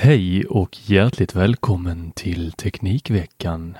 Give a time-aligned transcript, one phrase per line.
[0.00, 3.76] Hej och hjärtligt välkommen till Teknikveckan.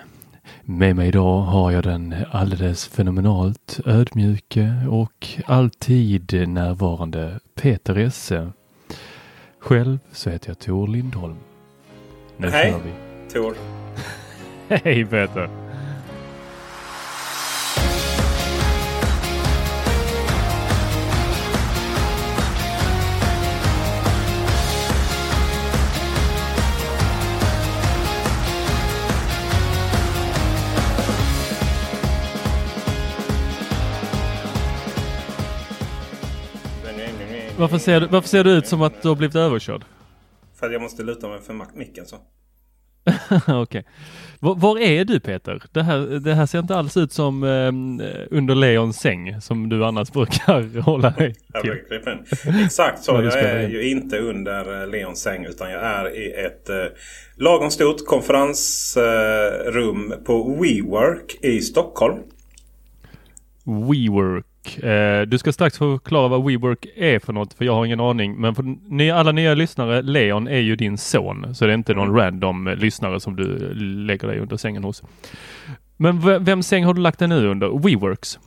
[0.63, 8.53] Med mig idag har jag den alldeles fenomenalt ödmjuke och alltid närvarande Peter Esse.
[9.59, 11.37] Själv så heter jag Tor Lindholm.
[12.37, 12.71] Nu Hej.
[12.73, 12.93] kör vi.
[13.33, 13.55] Tor.
[14.85, 15.68] Hej Peter!
[37.59, 39.85] Varför ser, du, varför ser du ut som att du har blivit överkörd?
[40.55, 42.17] För att jag måste luta mig för micken så.
[43.63, 43.85] Okej.
[44.41, 45.63] Var, var är du Peter?
[45.73, 47.73] Det här, det här ser inte alls ut som eh,
[48.31, 51.75] under Leons säng som du annars brukar hålla dig till.
[52.65, 53.13] Exakt så.
[53.13, 56.85] Jag är ju inte under eh, Leons säng utan jag är i ett eh,
[57.37, 62.19] lagom stort konferensrum på WeWork i Stockholm.
[63.65, 64.48] WeWork.
[64.77, 68.37] Eh, du ska strax förklara vad WeWork är för något för jag har ingen aning.
[68.41, 71.55] Men för ni, alla nya lyssnare, Leon är ju din son.
[71.55, 73.75] Så det är inte någon random eh, lyssnare som du
[74.07, 75.03] lägger dig under sängen hos.
[75.97, 77.69] Men v- vem säng har du lagt dig nu under?
[77.79, 78.39] WeWorks?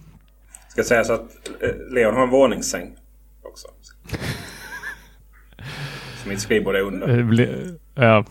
[0.70, 1.22] Ska säga så att
[1.62, 2.96] eh, Leon har en våningssäng
[3.44, 3.68] också.
[6.24, 7.18] Så mitt skrivbord är under.
[7.20, 8.26] Eh, bli- Ja,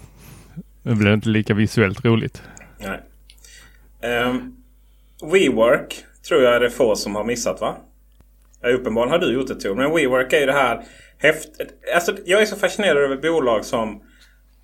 [0.83, 2.43] det blir inte lika visuellt roligt.
[2.79, 3.01] Nej.
[4.27, 4.57] Um,
[5.33, 7.77] WeWork tror jag är det få som har missat va?
[8.63, 9.75] Ja, uppenbarligen har du gjort det Tor.
[9.75, 10.85] Men WeWork är ju det här
[11.19, 11.49] häft...
[11.95, 14.03] Alltså, jag är så fascinerad över bolag som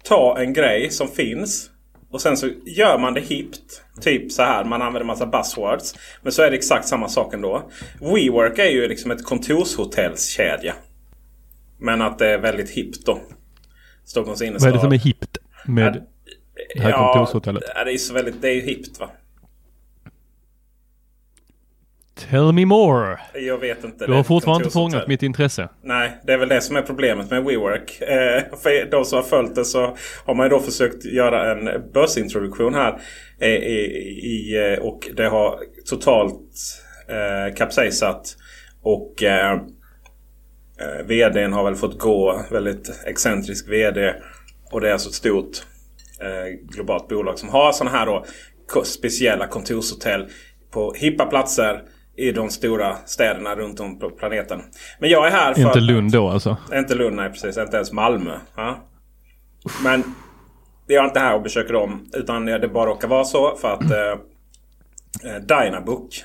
[0.04, 1.71] tar en grej som finns
[2.10, 3.82] och sen så gör man det hippt.
[4.00, 5.94] Typ så här, man använder massa buzzwords.
[6.22, 7.71] Men så är det exakt samma sak ändå.
[8.00, 10.75] WeWork är ju liksom ett kontorshotellskedja.
[11.78, 13.21] Men att det är väldigt hippt då.
[14.04, 14.71] Stockholms innerstad.
[14.71, 16.04] Vad är det som är hippt med
[16.75, 17.62] det här kontorshotellet?
[17.75, 18.43] Ja, det är så väldigt...
[18.43, 19.10] Det är ju hippt va?
[22.31, 23.19] Tell me more!
[23.34, 24.06] Jag vet inte.
[24.06, 25.69] Du har fortfarande inte fångat mitt intresse.
[25.82, 28.00] Nej, det är väl det som är problemet med WeWork.
[28.00, 31.92] Eh, för de som har följt det så har man ju då försökt göra en
[31.92, 33.00] börsintroduktion här.
[33.41, 33.81] Eh, i,
[34.22, 35.59] i, eh, och det har
[35.91, 36.50] totalt
[37.09, 38.36] eh, kapsejsat.
[38.82, 39.53] Och eh,
[40.81, 42.44] eh, VDn har väl fått gå.
[42.50, 44.15] Väldigt excentrisk VD.
[44.72, 45.66] Och det är alltså ett stort
[46.20, 48.25] eh, globalt bolag som har sådana här då
[48.84, 50.26] speciella kontorshotell
[50.70, 51.82] på hippa platser
[52.16, 54.62] i de stora städerna runt om på planeten.
[55.00, 55.60] Men jag är här för...
[55.62, 56.56] Inte Lund då alltså.
[56.75, 57.56] Inte Lund, nej precis.
[57.59, 58.38] Inte ens Malmö.
[58.56, 58.78] Ja.
[59.84, 60.03] Men
[60.87, 62.06] jag är inte här och besöker dem.
[62.12, 64.10] Utan det bara råkar vara så för att eh,
[65.32, 66.16] eh, Dynabooks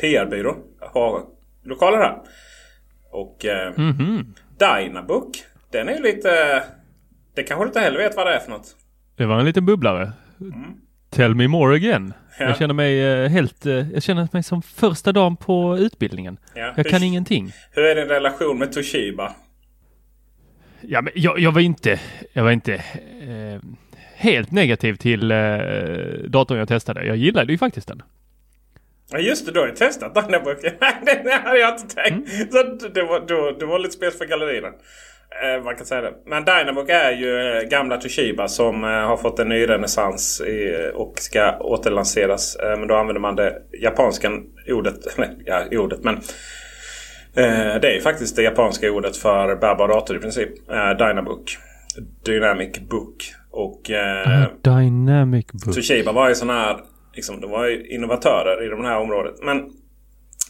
[0.00, 0.56] PR-byrå
[0.92, 1.22] har
[1.64, 2.16] lokaler här.
[3.12, 4.34] Och eh, Mhm.
[4.58, 5.30] Dynabook,
[5.72, 6.62] den är ju lite...
[7.34, 8.76] Det kanske du inte heller vet vad det är för något.
[9.16, 10.12] Det var en liten bubblare.
[11.10, 12.12] Tell me more again.
[12.36, 12.46] Mm.
[12.46, 12.46] Ja.
[12.48, 13.66] Jag känner mig eh, helt...
[13.66, 16.36] eh, Jag känner mig som första dagen på utbildningen.
[16.54, 16.72] Ja.
[16.76, 17.52] Jag kan Hur- ingenting.
[17.70, 19.32] Hur är din relation med Toshiba?
[20.80, 22.00] Ja, men jag, jag var inte...
[22.32, 23.60] Jag var inte eh,
[24.16, 25.36] helt negativ till eh,
[26.28, 27.04] datorn jag testade.
[27.06, 28.02] Jag gillade ju faktiskt den.
[29.10, 30.14] Ja just det, du har ju testat.
[30.28, 30.40] Nej,
[31.24, 32.30] det hade jag inte tänkt.
[32.52, 34.68] Så det, var, du, du var lite spel för gallerierna.
[35.42, 36.12] Eh, man kan säga det.
[36.26, 40.42] Men Dynabook är ju eh, gamla Toshiba som eh, har fått en ny renässans
[40.94, 42.56] och ska återlanseras.
[42.60, 44.30] Men då använder man det japanska
[44.68, 44.96] ordet.
[45.44, 46.20] Ja, ordet men.
[47.34, 50.48] Det är ju faktiskt det japanska ordet för bärbar dator i princip.
[50.98, 51.56] Dynabook.
[52.24, 53.34] Dynamic Book.
[53.50, 55.74] Och eh, Dynamic book.
[55.74, 56.80] Toshiba var ju sån här,
[57.14, 59.34] liksom, de var ju innovatörer i de här området.
[59.42, 59.70] Men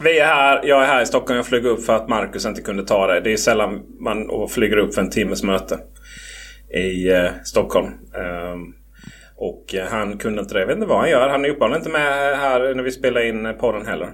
[0.00, 1.36] Vi är här, jag är här i Stockholm.
[1.36, 3.20] Jag flyger upp för att Marcus inte kunde ta det.
[3.20, 5.78] Det är sällan man flyger upp för en timmes möte
[6.74, 7.86] i eh, Stockholm.
[8.52, 8.74] Um,
[9.36, 10.60] och eh, han kunde inte det.
[10.60, 11.28] Jag vet inte vad han gör.
[11.28, 14.12] Han är uppenbarligen inte med här när vi spelar in podden heller.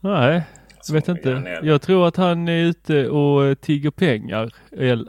[0.00, 0.42] Nej,
[0.88, 1.58] jag vet inte.
[1.62, 4.50] Jag tror att han är ute och tigger pengar.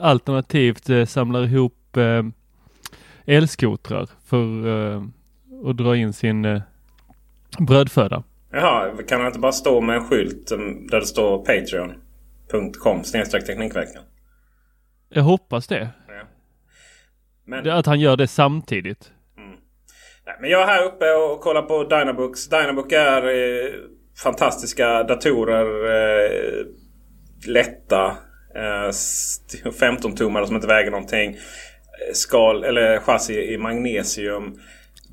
[0.02, 2.24] Alternativt eh, samlar ihop eh,
[3.26, 5.04] elskotrar för eh,
[5.66, 6.62] att dra in sin eh,
[7.60, 8.24] brödföda.
[8.52, 10.48] Jaha, kan han inte bara stå med en skylt
[10.92, 14.04] där det står Patreon.com teknikveckan?
[15.10, 15.90] Jag hoppas det.
[16.08, 16.28] Ja.
[17.46, 17.70] Men...
[17.70, 19.12] Att han gör det samtidigt.
[19.38, 19.50] Mm.
[20.26, 22.50] Nej, men jag är här uppe och kollar på Dynabooks.
[22.50, 23.74] Dynabook är eh,
[24.24, 25.66] fantastiska datorer.
[25.86, 26.66] Eh,
[27.48, 28.18] lätta.
[28.56, 28.90] Eh,
[29.80, 31.30] 15-tummare som inte väger någonting.
[31.30, 34.60] Eh, skal eller chassi i magnesium.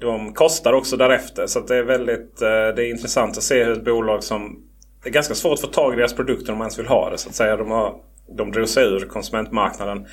[0.00, 1.46] De kostar också därefter.
[1.46, 4.62] Så det är väldigt eh, det är intressant att se hur ett bolag som...
[5.02, 7.10] Det är ganska svårt att få tag i deras produkter om man ens vill ha
[7.10, 7.18] det.
[7.18, 7.56] Så att säga.
[7.56, 7.94] De, har,
[8.36, 10.06] de drog sig ur konsumentmarknaden.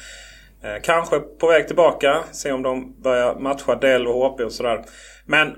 [0.63, 2.23] Eh, kanske på väg tillbaka.
[2.31, 4.83] Se om de börjar matcha Dell och HP och sådär.
[5.25, 5.55] Men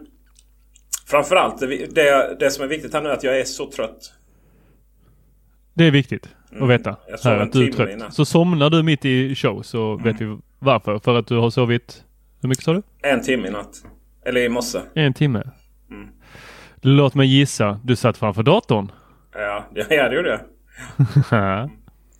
[1.07, 4.13] framförallt det, det, det som är viktigt här nu är att jag är så trött.
[5.73, 6.67] Det är viktigt att mm.
[6.67, 6.95] veta.
[7.07, 7.89] Jag här, att du är trött.
[7.89, 8.11] Innan.
[8.11, 10.03] Så somnar du mitt i show så mm.
[10.03, 10.99] vet vi varför.
[10.99, 12.03] För att du har sovit,
[12.41, 12.81] hur mycket sa du?
[13.01, 13.83] En timme i natt.
[14.25, 14.81] Eller i morse.
[14.93, 15.43] En timme.
[15.91, 16.07] Mm.
[16.81, 17.79] Låt mig gissa.
[17.83, 18.91] Du satt framför datorn?
[19.33, 20.39] Ja, ja det gjorde jag.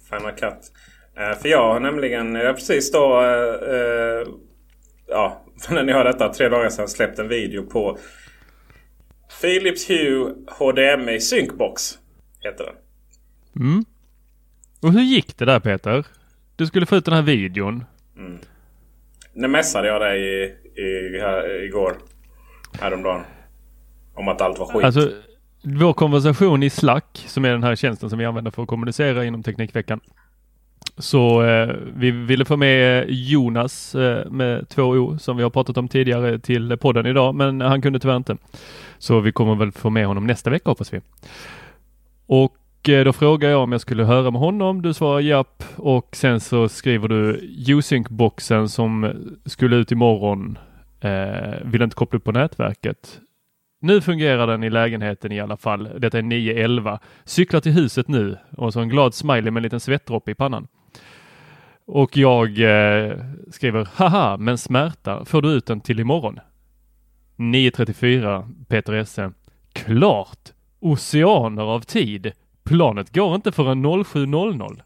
[0.10, 0.72] Final cut.
[1.20, 4.28] Uh, för jag har nämligen, jag har precis då, uh, uh,
[5.08, 7.98] ja, när ni hör detta, tre dagar sedan släppt en video på
[9.42, 12.00] Philips Hue HDMI Syncbox.
[12.40, 12.76] Heter den.
[13.66, 13.86] Mm.
[14.82, 16.06] Och hur gick det där Peter?
[16.56, 17.86] Du skulle få ut den här videon.
[18.18, 18.40] Mm.
[19.34, 21.98] Nu mässade jag dig i, i, här, igår.
[22.80, 23.22] Häromdagen.
[24.14, 24.84] Om att allt var skit.
[24.84, 25.12] Alltså,
[25.64, 29.26] vår konversation i Slack, som är den här tjänsten som vi använder för att kommunicera
[29.26, 30.00] inom Teknikveckan.
[30.98, 35.78] Så eh, vi ville få med Jonas eh, med två O som vi har pratat
[35.78, 38.38] om tidigare till podden idag, men han kunde tyvärr inte.
[38.98, 41.02] Så vi kommer väl få med honom nästa vecka hoppas vi.
[42.26, 42.56] Och
[42.90, 44.82] Eh, då frågar jag om jag skulle höra med honom.
[44.82, 49.14] Du svarar japp och sen så skriver du Usync-boxen som
[49.46, 50.58] skulle ut imorgon
[51.02, 53.20] eh, vill inte koppla upp på nätverket.
[53.82, 55.90] Nu fungerar den i lägenheten i alla fall.
[55.98, 57.00] Detta är 9.11.
[57.24, 60.68] Cyklar till huset nu och så en glad smiley med en liten svettdroppe i pannan.
[61.86, 63.18] Och jag eh,
[63.52, 66.40] skriver haha, men smärta, får du ut den till imorgon?
[67.38, 69.32] 9.34 Peter Esse.
[69.74, 70.52] Klart!
[70.80, 72.32] Oceaner av tid.
[72.66, 74.82] Planet går inte förrän 07.00.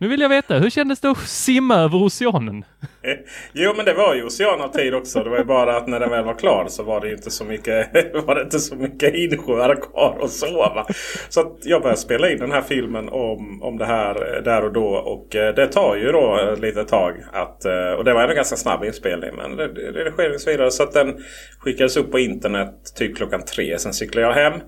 [0.00, 2.64] Nu vill jag veta, hur kändes det att simma över oceanen?
[3.02, 3.12] Eh,
[3.52, 5.24] jo men det var ju ocean av tid också.
[5.24, 7.44] Det var ju bara att när den väl var klar så var det inte så
[7.44, 7.94] mycket,
[8.26, 10.86] var det inte så mycket insjöar kvar att sova.
[11.28, 14.64] Så att jag började spela in den här filmen om, om det här eh, där
[14.64, 14.88] och då.
[14.88, 17.14] Och eh, det tar ju då lite tag.
[17.32, 17.64] Att,
[17.98, 19.30] och det var en ganska snabb inspelning.
[19.36, 20.70] Men redigering så vidare.
[20.70, 21.16] Så att den
[21.58, 23.78] skickades upp på internet typ klockan tre.
[23.78, 24.60] Sen cyklade jag hem.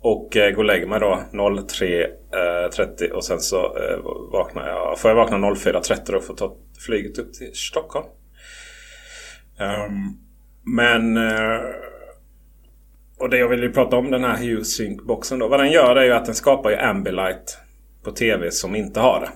[0.00, 3.98] Och eh, går och lägger mig då 03.30 eh, och sen så eh,
[4.32, 6.56] vaknar jag, får jag vakna 04.30 då för att ta
[6.86, 8.06] flyget upp till Stockholm.
[9.60, 10.18] Um,
[10.64, 11.16] men...
[11.16, 11.60] Eh,
[13.18, 15.48] och det jag vill ju prata om den här Hue Sync-boxen då.
[15.48, 17.58] Vad den gör är ju att den skapar ju Ambilight
[18.04, 19.30] på TV som inte har det.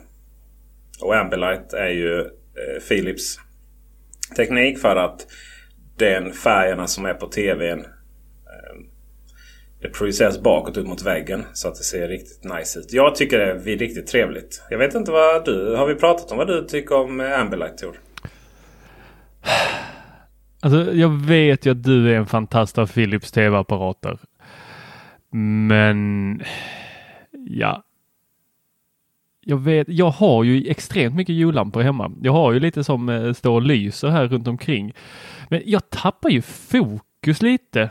[1.04, 3.38] Och Ambilight är ju eh, Philips
[4.36, 5.26] teknik för att
[5.98, 7.84] den färgerna som är på TVn
[9.82, 12.92] det projiceras bakåt ut mot väggen så att det ser riktigt nice ut.
[12.92, 14.62] Jag tycker det är riktigt trevligt.
[14.70, 15.76] Jag vet inte vad du...
[15.76, 18.00] Har vi pratat om vad du tycker om eh, Ambilight Tour?
[20.60, 24.18] Alltså jag vet ju att du är en fantast av Philips tv-apparater.
[25.68, 26.42] Men
[27.32, 27.82] ja.
[29.40, 32.12] Jag vet, jag har ju extremt mycket jullampor hemma.
[32.22, 34.92] Jag har ju lite som eh, står och lyser här runt omkring.
[35.48, 37.82] Men jag tappar ju fokus lite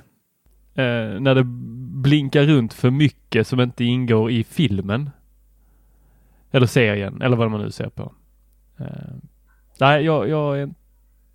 [0.75, 1.43] eh, när det
[2.01, 5.09] blinkar runt för mycket som inte ingår i filmen.
[6.51, 8.13] Eller serien, eller vad man nu ser på.
[8.79, 8.85] Eh,
[9.79, 10.69] nej, jag, jag, är,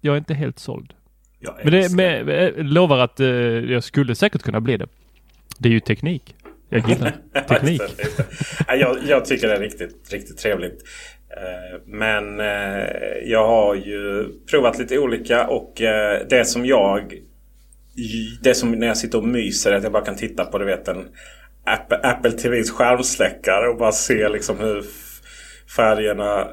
[0.00, 0.94] jag är inte helt såld.
[1.62, 4.86] Men det med, med, lovar att eh, jag skulle säkert kunna bli det.
[5.58, 6.34] Det är ju teknik.
[6.68, 7.16] Jag gillar
[7.48, 7.82] teknik.
[8.66, 10.82] jag, jag, tycker det är riktigt, riktigt trevligt.
[11.30, 12.86] Eh, men eh,
[13.24, 17.14] jag har ju provat lite olika och eh, det som jag
[18.42, 20.64] det som när jag sitter och myser är att jag bara kan titta på du
[20.64, 21.04] vet en
[21.64, 24.84] Apple, Apple TVs skärmsläckare och bara se liksom hur
[25.76, 26.46] färgerna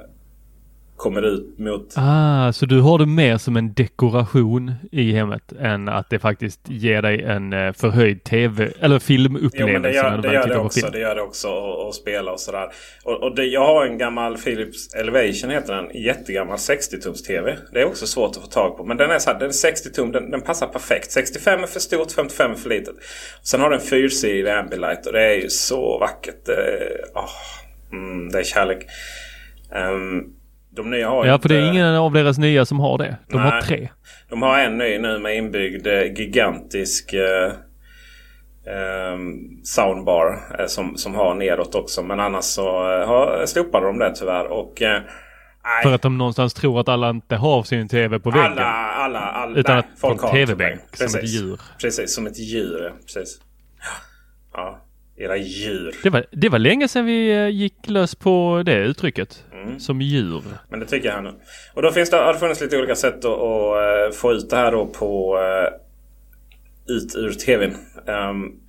[0.95, 1.93] kommer ut mot...
[1.95, 6.59] Ah, så du har det mer som en dekoration i hemmet än att det faktiskt
[6.69, 9.57] ger dig en eh, förhöjd tv eller filmupplevelse?
[9.59, 10.79] Jo, men det gör det, gör det också.
[10.79, 10.91] film?
[10.91, 12.69] Det gör det också och, och spela och sådär.
[13.03, 16.03] Och, och det, jag har en gammal Philips Elevation heter den.
[16.03, 17.57] Jättegammal 60-tums TV.
[17.73, 18.83] Det är också svårt att få tag på.
[18.83, 20.11] Men den är, så här, den är 60 tum.
[20.11, 21.11] Den, den passar perfekt.
[21.11, 22.95] 65 är för stort, 55 är för litet.
[23.43, 26.45] Sen har den fyrsidig Ambilight och det är ju så vackert.
[26.45, 27.29] Det, oh,
[27.91, 28.85] mm, det är kärlek.
[29.75, 30.33] Um,
[30.75, 33.17] de nya har Ja, för det är ingen av deras nya som har det.
[33.27, 33.61] De har Nej.
[33.61, 33.89] tre.
[34.29, 37.51] De har en ny nu med inbyggd eh, gigantisk eh,
[38.73, 42.03] ehm, soundbar eh, som, som har nedåt också.
[42.03, 44.45] Men annars så eh, har, slopade de det tyvärr.
[44.45, 45.01] Och, eh,
[45.83, 48.51] För att de någonstans tror att alla inte har sin tv på väggen.
[48.51, 51.61] alla, alla, alla, Utan nej, att folk har TV-bänk, som ett djur.
[51.81, 52.93] Precis, som ett djur.
[53.05, 53.39] Precis.
[54.53, 54.79] Ja,
[55.17, 55.95] era djur.
[56.03, 59.43] Det var, det var länge sedan vi eh, gick lös på det uttrycket.
[59.53, 59.79] Mm.
[59.79, 60.43] Som djur.
[60.69, 61.33] Men det tycker jag nu.
[61.73, 64.49] Och då finns det, har det funnits lite olika sätt att, att eh, få ut
[64.49, 67.75] det här då på uh, ut ur tvn.
[68.07, 68.59] Um,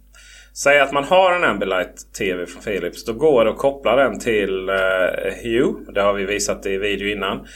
[0.54, 3.04] säg att man har en Ambilight TV från Philips.
[3.04, 4.70] Då går det att koppla den till
[5.42, 5.74] Hue.
[5.94, 7.46] Det har vi visat i video innan.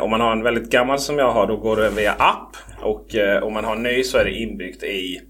[0.00, 2.56] Om man har en väldigt gammal som jag har då går det via app.
[2.82, 3.06] Och
[3.42, 5.20] om man har en ny så är det inbyggt i,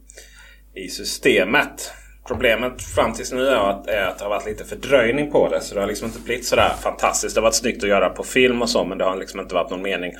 [0.74, 1.92] i systemet.
[2.30, 5.60] Problemet fram tills nu är att, är att det har varit lite fördröjning på det.
[5.60, 7.34] Så det har liksom inte blivit sådär fantastiskt.
[7.34, 8.84] Det har varit snyggt att göra på film och så.
[8.84, 10.12] Men det har liksom inte varit någon mening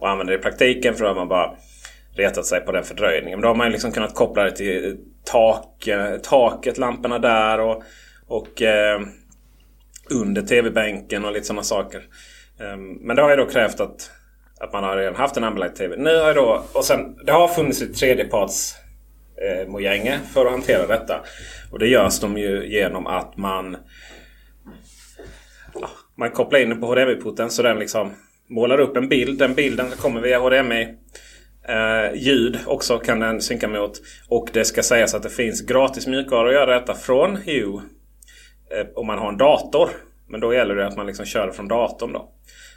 [0.00, 0.94] att använda det i praktiken.
[0.94, 1.54] För då har man bara
[2.16, 3.38] retat sig på den fördröjningen.
[3.38, 7.60] Men då har man ju liksom kunnat koppla det till tak, eh, taket, lamporna där
[7.60, 7.82] och,
[8.26, 9.00] och eh,
[10.10, 12.02] under tv-bänken och lite sådana saker.
[12.60, 14.10] Um, men det har ju då krävt att,
[14.60, 15.96] att man har redan haft en Ambilight TV.
[15.96, 18.74] Nu har då, och sen, det har funnits ett tredjeparts
[19.42, 21.20] eh, mojänge för att hantera detta.
[21.72, 23.76] Och det görs de ju genom att man
[25.74, 28.12] ja, man kopplar in den på HDMI-porten så den liksom
[28.48, 29.38] målar upp en bild.
[29.38, 30.94] Den bilden kommer via HDMI.
[31.68, 33.92] Eh, ljud också kan den synka mot.
[34.28, 37.80] Och det ska sägas att det finns gratis mjukvara att göra detta från Hue.
[38.70, 39.88] Eh, om man har en dator.
[40.28, 42.28] Men då gäller det att man liksom kör det från datorn då.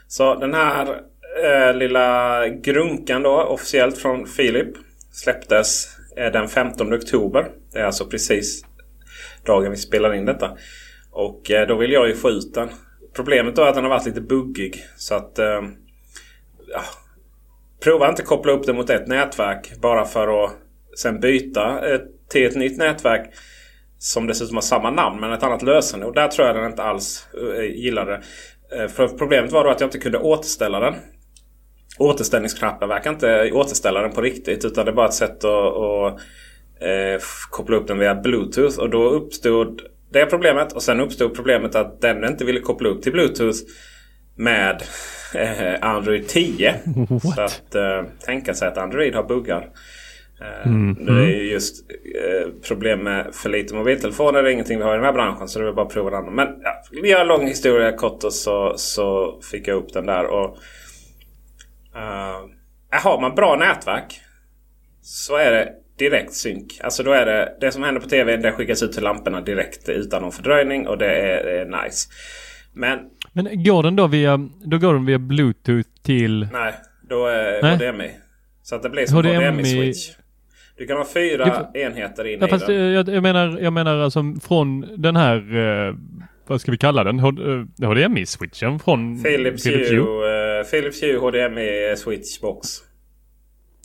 [0.08, 1.00] Så den här
[1.44, 4.68] eh, lilla grunkan då officiellt från Philip
[5.12, 7.50] släpptes den 15 oktober.
[7.72, 8.64] Det är alltså precis
[9.46, 10.56] dagen vi spelar in detta.
[11.10, 12.68] Och eh, då vill jag ju få ut den.
[13.14, 14.84] Problemet då är att den har varit lite buggig.
[14.96, 15.38] Så att...
[15.38, 15.62] Eh,
[16.68, 16.82] ja,
[17.84, 20.52] prova inte koppla upp den mot ett nätverk bara för att
[20.96, 23.34] sen byta eh, till ett nytt nätverk.
[23.98, 26.08] Som dessutom har samma namn men ett annat lösenord.
[26.08, 27.28] Och där tror jag den inte alls
[27.74, 28.22] gillade.
[28.70, 28.88] det.
[28.88, 30.94] för problemet var då att jag inte kunde återställa den.
[31.98, 34.64] Återställningsknappen verkar inte återställa den på riktigt.
[34.64, 36.12] Utan det är bara ett sätt att, att
[36.80, 38.78] eh, koppla upp den via Bluetooth.
[38.78, 39.82] Och då uppstod
[40.12, 40.72] det problemet.
[40.72, 43.58] Och sen uppstod problemet att den inte ville koppla upp till Bluetooth
[44.36, 44.82] med
[45.34, 46.74] eh, Android 10.
[47.08, 47.34] What?
[47.34, 49.68] Så att eh, tänka sig att Android har buggar.
[50.40, 51.04] Eh, Mm.
[51.06, 54.42] Det är ju just eh, problem med för lite mobiltelefoner.
[54.42, 55.48] Det är ingenting vi har i den här branschen.
[55.48, 56.34] Så det är bara att prova den.
[56.34, 60.06] Men ja, vi gör en lång historia kort och så, så fick jag upp den
[60.06, 60.26] där.
[60.26, 60.58] Och,
[61.94, 64.20] eh, har man bra nätverk
[65.02, 65.68] så är det
[65.98, 66.80] direkt synk.
[66.84, 68.36] Alltså då är det det som händer på TV.
[68.36, 70.86] Det skickas ut till lamporna direkt utan någon fördröjning.
[70.88, 72.08] Och det är, det är nice.
[72.72, 72.98] Men
[73.32, 76.48] Men går den då via, då går den via Bluetooth till...
[76.52, 76.72] nej,
[77.08, 77.76] då är Nej.
[77.76, 78.10] HDMI.
[78.62, 80.10] Så att det blir som HDMI HDMI-switch.
[80.76, 82.92] Du kan ha fyra enheter in Ja, i fast eh, den.
[82.92, 85.36] jag, jag menar, jag menar alltså från den här,
[85.88, 85.94] eh,
[86.46, 87.18] vad ska vi kalla den?
[87.18, 87.24] Eh,
[87.88, 89.88] HDMI-switchen från Philips Hue.
[89.96, 92.68] Hue, eh, Philips Hue HDMI switchbox.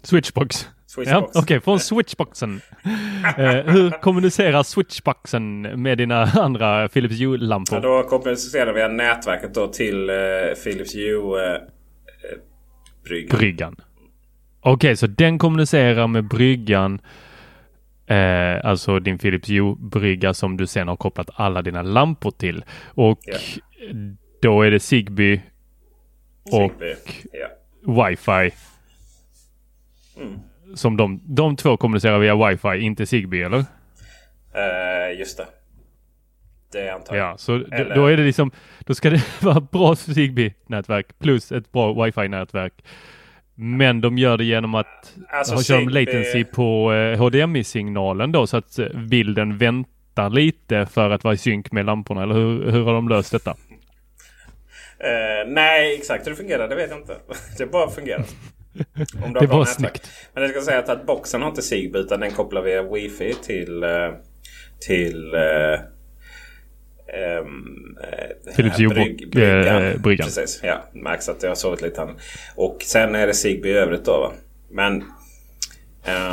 [0.03, 0.67] Switchbox.
[0.88, 1.31] Switchbox.
[1.36, 2.62] Ja, Okej, från switchboxen.
[3.38, 7.75] eh, hur kommunicerar switchboxen med dina andra Philips Hue-lampor?
[7.77, 10.15] Ja, då kommunicerar vi nätverket då till eh,
[10.63, 11.60] Philips Hue eh, eh,
[13.38, 13.75] bryggan.
[14.62, 17.00] Okej, så den kommunicerar med bryggan.
[18.07, 22.63] Eh, alltså din Philips Hue-brygga som du sen har kopplat alla dina lampor till.
[22.88, 23.38] Och Ja.
[24.41, 25.41] då är det Zigbee
[26.51, 26.71] och.
[27.33, 27.47] Ja.
[27.93, 28.51] Wi-Fi.
[30.21, 30.39] Mm.
[30.75, 33.57] Som de, de två kommunicerar via Wi-Fi, inte Zigbee eller?
[34.53, 35.45] Eh, just det.
[36.71, 37.27] Det antar jag.
[37.31, 41.71] Ja, så Eller- då är det liksom, då ska det vara bra Zigbee-nätverk plus ett
[41.71, 42.73] bra Wi-Fi-nätverk.
[43.55, 48.57] Men de gör det genom att Alltså, ha kör latency på eh, HDMI-signalen då så
[48.57, 52.23] att eh, bilden väntar lite för att vara i synk med lamporna.
[52.23, 53.55] Eller hur, hur har de löst detta?
[54.99, 57.17] Eh, nej, exakt hur det fungerar det vet jag inte.
[57.57, 58.25] Det bara fungerar.
[59.23, 60.11] Om du har Det var snyggt.
[60.33, 63.83] Men jag ska säga att, boxen har inte Zigbee utan den kopplar via Wi-Fi till,
[63.83, 64.11] eh,
[64.87, 65.79] till eh,
[67.41, 67.97] Um,
[68.55, 70.25] Philips Hue-bryggan.
[70.25, 70.83] Precis, ja.
[70.93, 72.07] Märks att jag har sovit lite.
[72.55, 74.19] Och sen är det Zigbee i övrigt då.
[74.19, 74.33] Va?
[74.69, 75.03] Men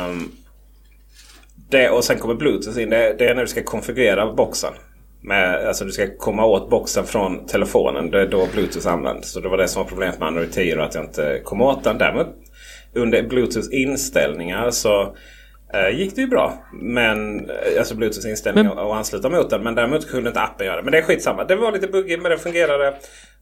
[0.09, 0.31] um,
[1.69, 2.89] det, och sen kommer Bluetooth in.
[2.89, 4.73] Det, det, är när du ska konfigurera boxen.
[5.27, 8.11] Med, alltså du ska komma åt boxen från telefonen.
[8.11, 9.31] Det är då Bluetooth används.
[9.31, 10.83] Så det var det som var problemet med Android 10.
[10.83, 11.97] Att jag inte kom åt den.
[11.97, 12.27] Däremot
[12.93, 15.15] under Bluetooth inställningar så
[15.73, 16.53] eh, gick det ju bra.
[16.73, 19.63] Men eh, alltså Bluetooth inställningar och ansluta mot den.
[19.63, 20.83] Men däremot kunde inte appen göra det.
[20.83, 21.43] Men det är skitsamma.
[21.43, 22.93] Det var lite buggigt men det fungerade.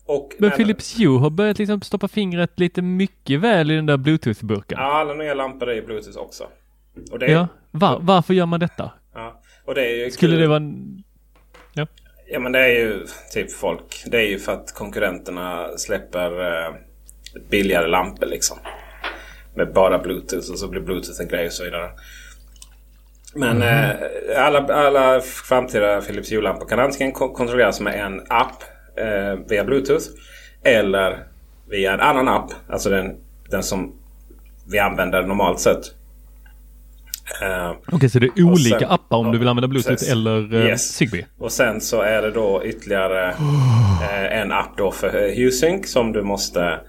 [0.05, 3.97] Och men Philips Hue har börjat liksom stoppa fingret lite mycket väl i den där
[3.97, 4.77] Bluetooth-burken.
[4.79, 6.43] Ja, alla nya lampor är ju Bluetooth också.
[7.21, 7.27] Är...
[7.27, 8.91] Ja, Var, varför gör man detta?
[9.13, 10.41] Ja, och det är ju Skulle kul.
[10.41, 11.03] det vara en...
[11.73, 11.87] Ja.
[12.27, 14.03] Ja, men det är ju typ folk.
[14.05, 16.73] Det är ju för att konkurrenterna släpper eh,
[17.49, 18.57] billigare lampor liksom.
[19.55, 21.91] Med bara Bluetooth och så blir Bluetooth en grej och så vidare.
[23.35, 23.89] Men mm.
[24.29, 28.63] eh, alla, alla framtida Philips Hue-lampor kan antingen kontrolleras med en app
[28.95, 30.05] eh, via Bluetooth.
[30.63, 31.23] Eller
[31.69, 32.51] via en annan app.
[32.69, 33.15] Alltså den,
[33.49, 33.95] den som
[34.71, 35.95] vi använder normalt sett.
[37.41, 40.11] Uh, Okej, okay, så det är olika sen, appar om du vill använda Bluetooth precis.
[40.11, 40.81] eller uh, yes.
[40.81, 41.25] Zigbee?
[41.37, 46.21] Och sen så är det då ytterligare uh, en app då för HuSync som du
[46.21, 46.79] måste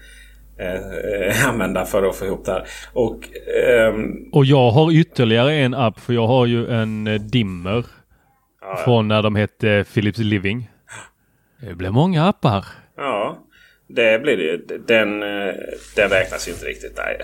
[0.59, 2.67] eh, använda för att få ihop det här.
[2.93, 3.29] Och,
[3.69, 7.87] ehm, och jag har ytterligare en app för jag har ju en eh, dimmer.
[8.61, 10.71] Ja, från när de hette Philips Living.
[11.61, 12.65] Det blir många appar.
[12.97, 13.39] Ja,
[13.89, 14.67] det blir det ju.
[14.87, 15.55] Den, eh,
[15.97, 16.97] den räknas ju inte riktigt.
[16.97, 17.21] Nej.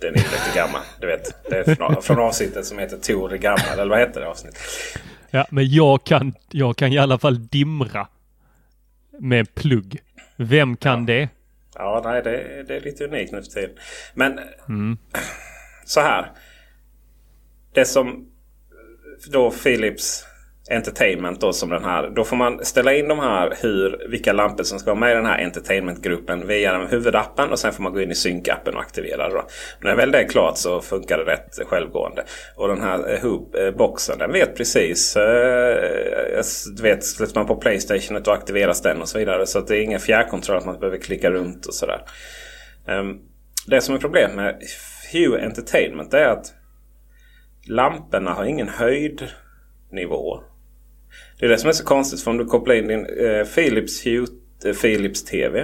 [0.00, 0.82] Den är lite gammal.
[1.00, 3.78] Du vet, det är från, från avsnittet som heter Tor är gammal.
[3.78, 4.60] Eller vad heter det avsnittet?
[5.30, 8.08] Ja, men jag kan, jag kan i alla fall dimra
[9.18, 9.98] med plugg.
[10.36, 11.06] Vem kan ja.
[11.06, 11.28] det?
[11.74, 13.76] Ja, nej, det, det är lite unikt nu för tiden.
[14.14, 14.98] Men mm.
[15.84, 16.32] så här.
[17.72, 18.26] Det som
[19.32, 20.24] då Philips
[20.70, 22.10] Entertainment då som den här.
[22.10, 25.14] Då får man ställa in de här hur, vilka lampor som ska vara med i
[25.14, 28.80] den här Entertainment-gruppen via den huvudappen och sen får man gå in i synkappen och
[28.80, 29.42] aktivera det.
[29.80, 32.24] När väl det är klart så funkar det rätt självgående.
[32.56, 35.16] Och den här eh, hub-boxen eh, den vet precis.
[35.16, 36.42] Eh,
[36.82, 39.46] vet, släpper man på Playstation och aktiveras den och så vidare.
[39.46, 42.00] Så att det är ingen fjärrkontroll att man behöver klicka runt och sådär.
[42.86, 43.18] Um,
[43.66, 44.62] det som är problemet med
[45.12, 46.52] Hue Entertainment är att
[47.68, 50.40] lamporna har ingen höjdnivå.
[51.38, 52.22] Det är det som är så konstigt.
[52.22, 55.60] För om du kopplar in din eh, Philips, Hute eh, Philips TV.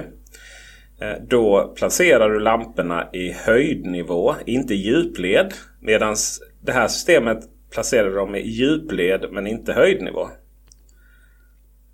[1.01, 5.53] Eh, då placerar du lamporna i höjdnivå, inte djupled.
[5.81, 6.15] Medan
[6.61, 7.39] det här systemet
[7.73, 10.29] placerar dem i djupled men inte höjdnivå.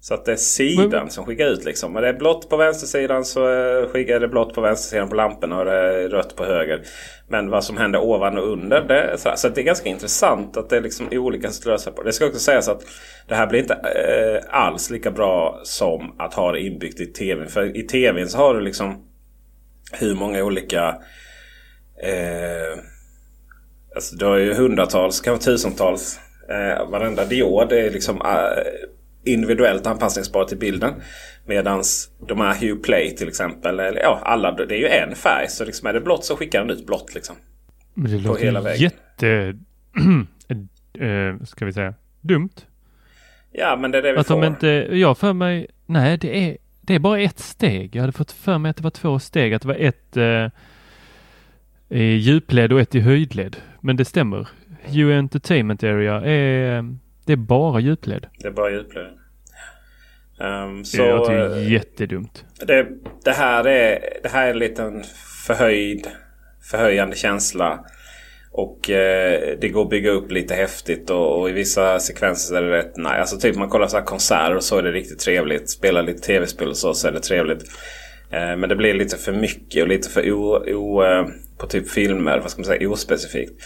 [0.04, 1.94] Så att det är sidan som skickar ut liksom.
[1.94, 5.60] Men det är blått på vänstersidan så eh, skickar det blått på vänstersidan på lamporna
[5.60, 6.82] och det är rött på höger.
[7.28, 8.82] Men vad som händer ovan och under.
[8.82, 12.04] Det är så, så det är ganska intressant att det är liksom olika lösa på.
[12.04, 12.82] Det ska också sägas att
[13.28, 17.48] det här blir inte eh, alls lika bra som att ha det inbyggt i tvn.
[17.48, 19.06] För i tvn så har du liksom
[19.92, 20.88] hur många olika
[22.04, 22.80] eh,
[23.96, 26.20] Alltså du har ju hundratals, kanske tusentals.
[26.50, 28.64] Eh, varenda diod är liksom eh,
[29.24, 30.94] individuellt anpassningsbar till bilden.
[31.46, 31.84] Medan
[32.28, 33.80] de här Hue Play till exempel.
[33.80, 35.48] Eller, ja, alla, det är ju en färg.
[35.50, 37.16] Så liksom är det blått så skickar den ut blått.
[37.16, 37.36] Liksom,
[37.94, 38.82] Men det låter hela vägen.
[38.82, 39.56] jätte...
[41.00, 42.50] äh, ska vi säga dumt.
[43.52, 44.42] Ja, men det är det vi att får.
[44.42, 45.68] De inte, jag för mig...
[45.86, 47.96] Nej, det är, det är bara ett steg.
[47.96, 49.54] Jag hade fått för mig att det var två steg.
[49.54, 50.48] Att det var ett eh,
[51.90, 53.58] i djupled och ett i höjdled.
[53.82, 54.48] Men det stämmer.
[54.84, 58.28] Hue Entertainment Area är det är bara djupled.
[58.40, 59.08] Det är bara djupled.
[60.38, 62.46] Um, så, det låter ju jättedumt.
[62.66, 62.88] Det,
[63.24, 65.04] det, här är, det här är en liten
[65.48, 66.08] förhöjd,
[66.72, 67.86] förhöjande känsla.
[68.52, 72.62] Och eh, det går att bygga upp lite häftigt och, och, i vissa sekvenser är
[72.62, 73.20] det rätt nej.
[73.20, 75.70] Alltså typ man kollar så här konserter och så är det riktigt trevligt.
[75.70, 77.64] Spelar lite tv-spel och så, så är det trevligt.
[78.32, 81.90] Eh, men det blir lite för mycket och lite för o, o eh, på typ
[81.90, 83.64] filmer, vad ska man säga, ospecifikt.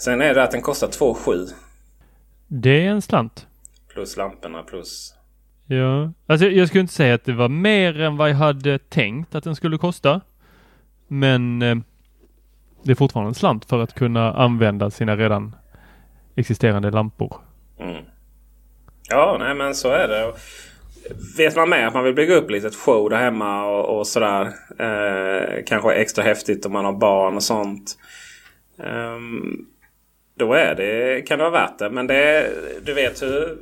[0.00, 1.48] Sen är det att den kostar 2,7
[2.46, 3.46] det är en slant.
[3.92, 5.12] Plus lamporna plus...
[5.66, 9.34] Ja, alltså jag skulle inte säga att det var mer än vad jag hade tänkt
[9.34, 10.20] att den skulle kosta.
[11.08, 11.76] Men eh,
[12.82, 15.56] det är fortfarande en slant för att kunna använda sina redan
[16.34, 17.36] existerande lampor.
[17.78, 18.04] Mm.
[19.08, 20.32] Ja, nej men så är det.
[21.38, 24.52] Vet man med att man vill bygga upp lite show där hemma och, och sådär.
[24.78, 27.98] Eh, kanske extra häftigt om man har barn och sånt.
[28.76, 29.66] Um,
[30.38, 31.90] då är det, kan det vara värt det.
[31.90, 32.50] Men det,
[32.84, 33.58] du vet hur...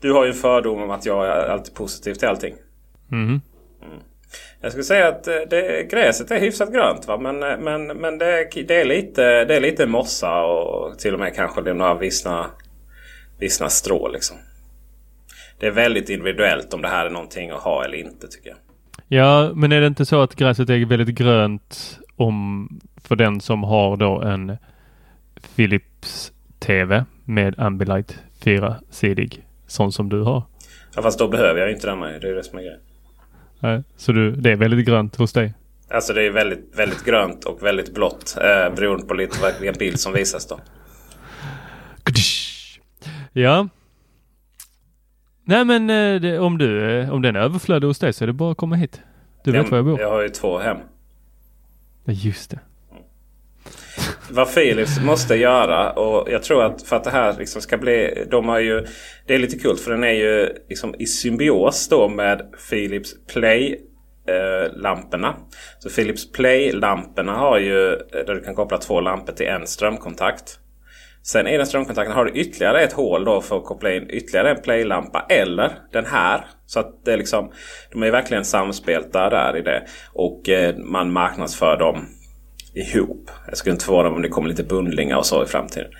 [0.00, 2.54] Du har ju en fördom om att jag är alltid positiv till allting.
[3.12, 3.28] Mm.
[3.28, 3.40] Mm.
[4.60, 7.08] Jag skulle säga att det, gräset är hyfsat grönt.
[7.08, 7.18] Va?
[7.18, 11.34] Men, men, men det, det, är lite, det är lite mossa och till och med
[11.34, 12.46] kanske det är några vissna,
[13.38, 14.08] vissna strå.
[14.08, 14.36] Liksom.
[15.60, 18.58] det är väldigt individuellt om det här är någonting att ha eller inte tycker jag.
[19.08, 22.68] Ja, men är det inte så att gräset är väldigt grönt om
[23.04, 24.56] för den som har då en
[25.56, 30.42] Philips TV med Ambilight 4-sidig sån som du har?
[30.94, 32.00] Ja, fast då behöver jag inte den.
[32.00, 32.80] Det är det som är grejen.
[33.60, 35.54] Nej, så du, det är väldigt grönt hos dig?
[35.90, 38.36] Alltså det är väldigt, väldigt grönt och väldigt blått.
[38.36, 40.60] Eh, beroende på lite vilken bild som visas då.
[43.32, 43.68] Ja.
[45.44, 48.26] Nej men eh, det, om du, eh, om den är överflödig hos dig så är
[48.26, 49.00] det bara att komma hit.
[49.44, 50.00] Du vet var jag bor.
[50.00, 50.76] Jag har ju två hem.
[52.04, 52.58] Ja, just det.
[54.32, 58.26] Vad Philips måste göra och jag tror att för att det här liksom ska bli...
[58.30, 58.86] De har ju...
[59.26, 63.80] Det är lite kul för den är ju liksom i symbios då med Philips Play
[64.28, 65.34] eh, lamporna.
[65.78, 70.58] Så Philips Play-lamporna har ju eh, där du kan koppla två lampor till en strömkontakt.
[71.22, 74.50] Sen i den strömkontakten har du ytterligare ett hål då för att koppla in ytterligare
[74.50, 76.44] en Play-lampa eller den här.
[76.66, 77.52] Så att det är liksom,
[77.92, 79.82] de är verkligen samspelta där i det.
[80.12, 82.06] Och eh, man marknadsför dem
[82.74, 83.30] ihop.
[83.46, 85.90] Jag skulle inte förvåna mig om det kommer lite bundlingar och så i framtiden.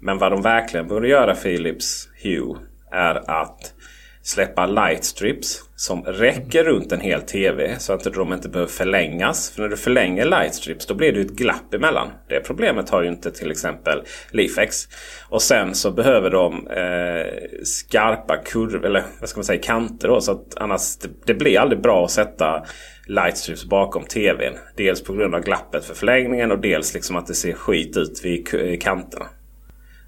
[0.00, 2.56] Men vad de verkligen borde göra Philips Hue
[2.90, 3.74] är att
[4.22, 9.50] släppa lightstrips som räcker runt en hel TV så att de inte behöver förlängas.
[9.50, 12.08] För när du förlänger lightstrips då blir det ett glapp emellan.
[12.28, 14.88] Det problemet har ju inte till exempel Leafex.
[15.28, 17.32] Och sen så behöver de eh,
[17.64, 20.20] skarpa kurvor eller vad ska man säga kanter då.
[20.20, 22.66] Så att annars det, det blir aldrig bra att sätta
[23.06, 24.54] lightstrips bakom TVn.
[24.76, 28.24] Dels på grund av glappet för förlängningen och dels liksom att det ser skit ut
[28.24, 29.26] vid kanterna.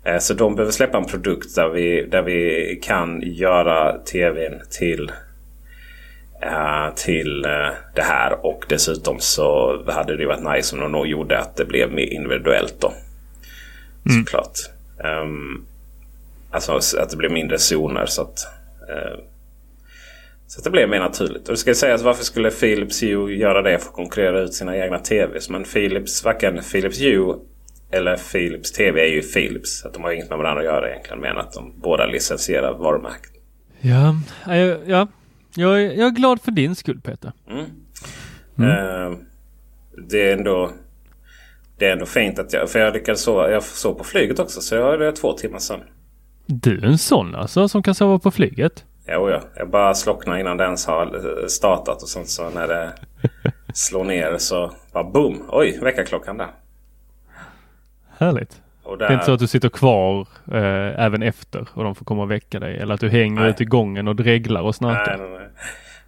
[0.05, 5.13] Eh, så de behöver släppa en produkt där vi, där vi kan göra TVn till,
[6.45, 8.47] uh, till uh, det här.
[8.47, 12.13] Och dessutom så hade det varit nice om de nog gjorde att det blev mer
[12.13, 12.93] individuellt då.
[14.11, 14.25] Mm.
[14.25, 14.59] Såklart.
[15.05, 15.67] Um,
[16.51, 18.47] alltså att det blev mindre zoner så att,
[18.91, 19.21] uh,
[20.47, 21.49] så att det blev mer naturligt.
[21.49, 24.77] Och det ska sägas varför skulle Philips Hue göra det för att konkurrera ut sina
[24.77, 25.51] egna TVs?
[25.51, 27.35] Men Philips, varken Philips Hue
[27.91, 29.85] eller Philips TV är ju Philips.
[29.85, 31.21] Att de har inget med varandra att göra egentligen.
[31.21, 33.33] Men att de båda licensierar varumärket.
[33.81, 34.15] Ja,
[34.47, 35.09] ja, ja.
[35.57, 37.33] Jag, är, jag är glad för din skull Peter.
[37.51, 37.65] Mm.
[38.59, 38.71] Mm.
[38.71, 39.19] Uh,
[40.09, 40.71] det är ändå
[41.79, 42.71] det är ändå fint att jag...
[42.71, 43.51] För jag lyckades sova.
[43.51, 44.61] Jag sov på flyget också.
[44.61, 45.83] Så jag hade två timmar sömn.
[46.47, 48.85] Du är en sån alltså som kan sova på flyget?
[49.09, 49.41] Jo, ja.
[49.57, 52.03] Jag bara slocknar innan den ens har startat.
[52.03, 52.93] Och sånt så när det
[53.75, 55.43] slår ner så bara boom.
[55.49, 56.51] Oj, väckarklockan där.
[58.19, 58.63] Härligt.
[58.85, 58.97] Där...
[58.97, 60.21] Det är inte så att du sitter kvar
[60.53, 62.79] eh, även efter och de får komma och väcka dig.
[62.79, 63.51] Eller att du hänger nej.
[63.51, 65.17] ute i gången och dreglar och snarkar.
[65.17, 65.49] Nej, nej, nej.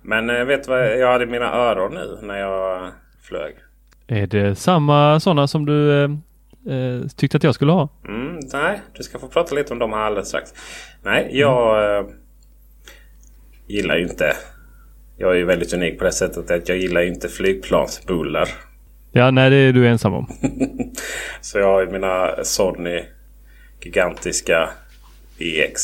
[0.03, 2.91] Men eh, vet du vad jag hade i mina öron nu när jag
[3.23, 3.55] flög?
[4.07, 6.11] Är det samma sådana som du eh,
[6.75, 7.89] eh, tyckte att jag skulle ha?
[8.09, 10.55] Mm, nej, du ska få prata lite om dem här alldeles strax.
[11.03, 12.13] Nej, jag mm.
[13.67, 14.33] gillar ju inte...
[15.19, 18.49] Jag är ju väldigt unik på det sättet att jag gillar inte flygplansbuller.
[19.17, 20.27] Ja, nej det är du ensam om.
[21.41, 23.03] så jag har ju mina Sony
[23.81, 24.71] gigantiska
[25.39, 25.83] EX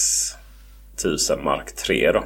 [0.94, 2.24] 1000 Mark 3 då.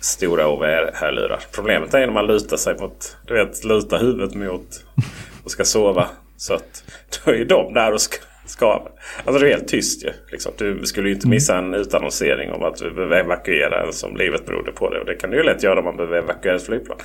[0.00, 1.40] Stora OVR-hörlurar.
[1.54, 4.84] Problemet är när man lutar sig mot, du vet, lutar huvudet mot
[5.44, 6.08] och ska sova.
[6.36, 6.84] Så att
[7.24, 8.88] då är de där och ska, ska
[9.24, 10.12] Alltså det är helt tyst ju.
[10.30, 10.52] Liksom.
[10.58, 14.46] Du skulle ju inte missa en utannonsering om att du behöver evakuera en som livet
[14.46, 15.00] berodde på det.
[15.00, 16.98] Och det kan du ju lätt göra om man behöver evakuera ett flygplan.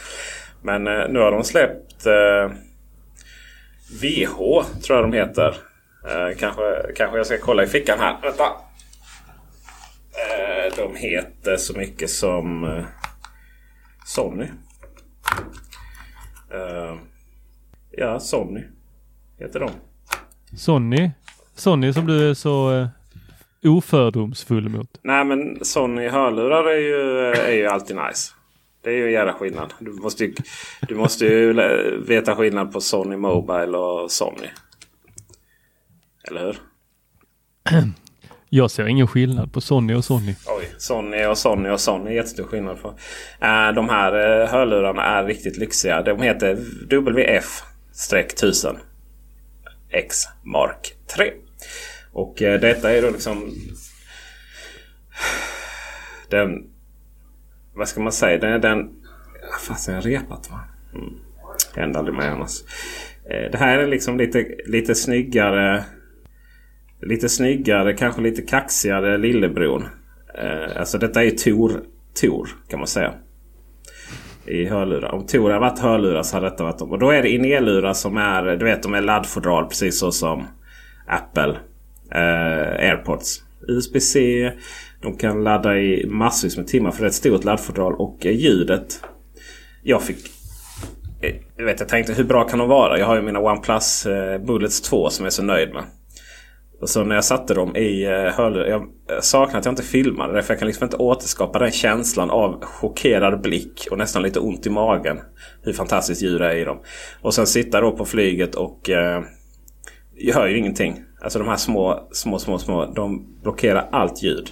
[0.61, 2.51] Men eh, nu har de släppt eh,
[4.01, 4.37] VH
[4.83, 5.55] tror jag de heter.
[6.07, 6.61] Eh, kanske,
[6.95, 8.17] kanske jag ska kolla i fickan här.
[8.21, 8.43] Vänta.
[10.13, 12.83] Eh, de heter så mycket som eh,
[14.05, 14.45] Sony.
[16.53, 16.95] Eh,
[17.91, 18.63] ja, Sony
[19.39, 19.69] heter de.
[20.57, 21.11] Sony?
[21.55, 22.87] Sony som du är så eh,
[23.65, 24.99] ofördomsfull mot?
[25.03, 28.33] Nej men Sony hörlurar är ju, är ju alltid nice.
[28.83, 29.73] Det är ju en jävla skillnad.
[29.79, 30.33] Du måste ju,
[30.87, 31.53] du måste ju
[32.07, 34.47] veta skillnad på Sony Mobile och Sony.
[36.27, 36.57] Eller hur?
[38.49, 40.35] Jag ser ingen skillnad på Sony och Sony.
[40.47, 42.13] Oj, Sony och Sony och Sony.
[42.13, 42.81] Jättestor skillnad.
[42.81, 42.87] På.
[42.87, 42.95] Uh,
[43.75, 46.01] de här uh, hörlurarna är riktigt lyxiga.
[46.01, 46.55] De heter
[46.89, 48.77] WF-1000
[49.89, 51.31] X Mark 3.
[52.11, 53.53] Och uh, detta är då liksom
[56.29, 56.70] den
[57.81, 58.37] vad ska man säga?
[58.37, 58.89] Den, den
[59.67, 60.59] fasen jag repat va?
[60.93, 61.13] Mm.
[61.75, 62.61] Hände aldrig med annars.
[63.29, 65.83] Eh, det här är liksom lite, lite snyggare.
[67.01, 69.87] Lite snyggare, kanske lite kaxigare lillebron.
[70.37, 71.71] Eh, alltså detta är Tor,
[72.21, 73.13] Tor kan man säga.
[74.45, 75.11] I hörlurar.
[75.11, 76.91] Om Tor hade varit hörlurar så hade detta varit dem.
[76.91, 80.47] Och då är det in som är, du vet de är laddfodral precis så som
[81.07, 81.57] Apple.
[82.11, 83.43] Eh, Airpods.
[83.67, 84.51] USB-C.
[85.01, 87.93] De kan ladda i massvis med timmar för det är ett stort laddfodral.
[87.93, 89.03] Och eh, ljudet.
[89.83, 90.17] Jag fick...
[91.21, 92.99] Eh, jag, vet, jag tänkte hur bra kan de vara?
[92.99, 95.83] Jag har ju mina OnePlus eh, Bullets 2 som jag är så nöjd med.
[96.81, 98.67] Och så när jag satte dem i hörlurar.
[98.67, 100.43] Jag saknar att jag inte filmade det.
[100.43, 104.65] För jag kan liksom inte återskapa den känslan av chockerad blick och nästan lite ont
[104.65, 105.19] i magen.
[105.61, 106.79] Hur fantastiskt ljud det är i dem.
[107.21, 109.21] Och sen sitta då på flyget och Eh,
[110.23, 111.03] jag hör ju ingenting.
[111.21, 112.85] Alltså de här små, små, små, små.
[112.85, 114.49] De blockerar allt ljud.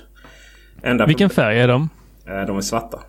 [0.83, 1.89] Enda Vilken färg är de?
[2.27, 2.99] Eh, De är svarta.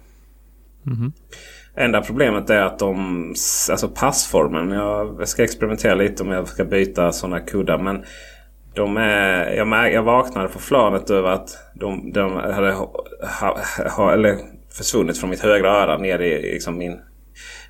[1.76, 3.28] Enda problemet är att de...
[3.70, 4.70] Alltså passformen.
[4.70, 7.78] Jag ska experimentera lite om jag ska byta sådana kuddar.
[7.78, 8.04] Men
[8.74, 9.50] de är...
[9.54, 13.58] Jag, mär, jag vaknade på planet över att de, de hade ha,
[13.96, 14.36] ha, eller
[14.78, 16.98] försvunnit från mitt högra öra ner i liksom min,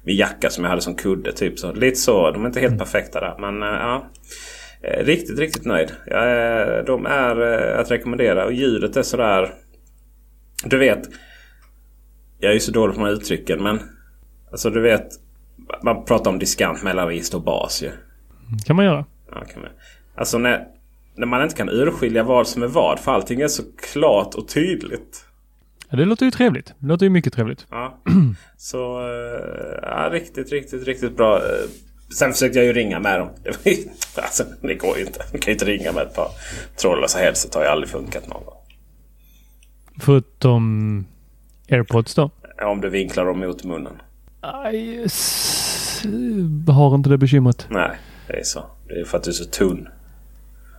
[0.02, 1.32] min jacka som jag hade som kudde.
[1.32, 1.72] Typ så.
[1.72, 2.30] Lite så.
[2.30, 3.36] De är inte helt perfekta där.
[3.38, 4.04] Men eh, ja.
[4.82, 5.92] Eh, Riktigt, riktigt nöjd.
[6.06, 7.40] Jag är, de är
[7.76, 8.44] att rekommendera.
[8.44, 9.50] Och ljudet är sådär...
[10.64, 11.08] Du vet.
[12.38, 13.80] Jag är ju så dålig på de här uttrycken men...
[14.50, 15.08] Alltså du vet.
[15.82, 17.90] Man pratar om diskant, mellanregister och bas ju.
[18.66, 19.04] kan man göra.
[19.30, 19.70] Ja, kan man.
[20.14, 20.66] Alltså när,
[21.14, 23.00] när man inte kan urskilja vad som är vad.
[23.00, 25.24] För allting är så klart och tydligt.
[25.90, 26.74] Ja, det låter ju trevligt.
[26.78, 27.66] Det låter ju mycket trevligt.
[27.70, 27.98] Ja.
[28.56, 31.36] Så eh, ja, riktigt, riktigt, riktigt bra.
[31.36, 31.42] Eh,
[32.14, 33.28] Sen försökte jag ju ringa med dem.
[33.42, 33.76] Det, ju,
[34.16, 35.18] alltså, det går ju inte.
[35.32, 36.28] Man kan ju inte ringa med ett par
[36.76, 37.52] trådlösa headset.
[37.52, 38.59] Det har ju aldrig funkat någon gång.
[40.00, 41.04] Förutom
[41.70, 42.30] airpods då?
[42.62, 43.92] Om du vinklar dem mot munnen.
[44.40, 45.06] Aj,
[46.68, 47.66] har inte det bekymret.
[47.70, 47.90] Nej,
[48.26, 48.62] det är så.
[48.88, 49.88] Det är för att du är så tunn.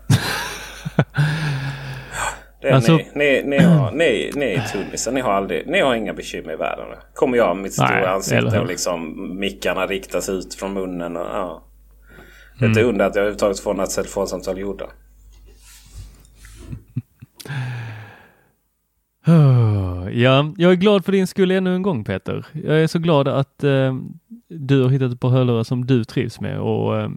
[2.62, 5.12] Det är Alltså- ni, ni, ni, har, ni, ni är tunnisar.
[5.12, 6.86] Ni har, aldrig, ni har inga bekymmer i världen.
[7.14, 11.18] Kommer jag med mitt Nej, stora eller ansikte och liksom mickarna riktas ut från munnen.
[11.18, 11.64] Och, ja.
[12.60, 12.78] Det är Mm.
[12.78, 14.86] inte under att jag överhuvudtaget får några telefonsamtal gjorda.
[20.22, 22.46] Ja, jag är glad för din skull ännu en gång Peter.
[22.54, 23.96] Jag är så glad att eh,
[24.48, 27.10] du har hittat ett par hörlurar som du trivs med och eh,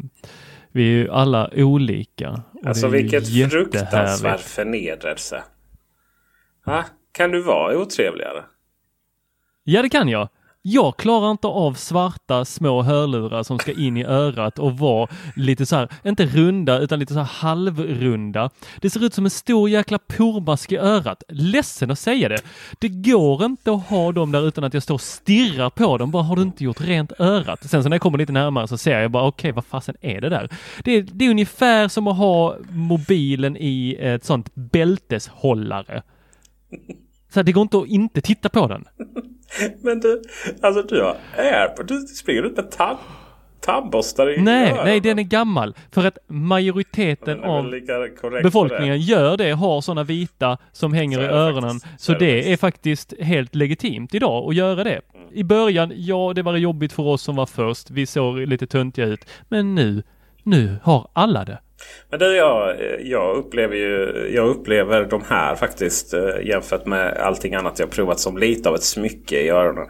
[0.73, 2.43] vi är ju alla olika.
[2.64, 5.43] Alltså vilket fruktansvärd förnedrelse.
[6.64, 6.85] Ha?
[7.12, 8.45] Kan du vara otrevligare?
[9.64, 10.29] Ja, det kan jag.
[10.66, 15.66] Jag klarar inte av svarta små hörlurar som ska in i örat och vara lite
[15.66, 18.50] så här, inte runda utan lite så här halvrunda.
[18.81, 21.22] Det ser ut som en stor jäkla pormask i örat.
[21.29, 22.42] Ledsen att säga det.
[22.79, 26.11] Det går inte att ha dem där utan att jag står och stirrar på dem.
[26.11, 27.70] Bara har du inte gjort rent örat?
[27.70, 30.20] Sen så när jag kommer lite närmare så ser jag bara okej, vad fasen är
[30.20, 30.48] det där?
[30.85, 36.03] Det är, det är ungefär som att ha mobilen i ett sånt bälteshållare.
[37.35, 38.85] Så här, det går inte att inte titta på den.
[39.83, 40.23] Men du,
[40.62, 41.87] alltså du har airpod.
[41.87, 42.99] Du springer ut med tand,
[43.61, 44.85] tandborstar i Nej, öronen.
[44.85, 45.75] nej, den är gammal.
[45.92, 47.70] För att majoriteten av
[48.42, 51.81] befolkningen gör det, har sådana vita som hänger i det öronen.
[51.81, 52.05] faktiskt.
[52.05, 55.01] Så är det det är faktiskt helt legitimt idag att göra det.
[55.33, 57.90] I början, ja, det var jobbigt för oss som var först.
[57.90, 59.27] Vi såg lite töntiga ut.
[59.49, 60.03] Men nu,
[60.42, 61.59] nu har alla det.
[62.11, 67.55] Men du, jag, jag upplever ju jag upplever de här faktiskt eh, jämfört med allting
[67.55, 69.88] annat jag provat som lite av ett smycke i öronen.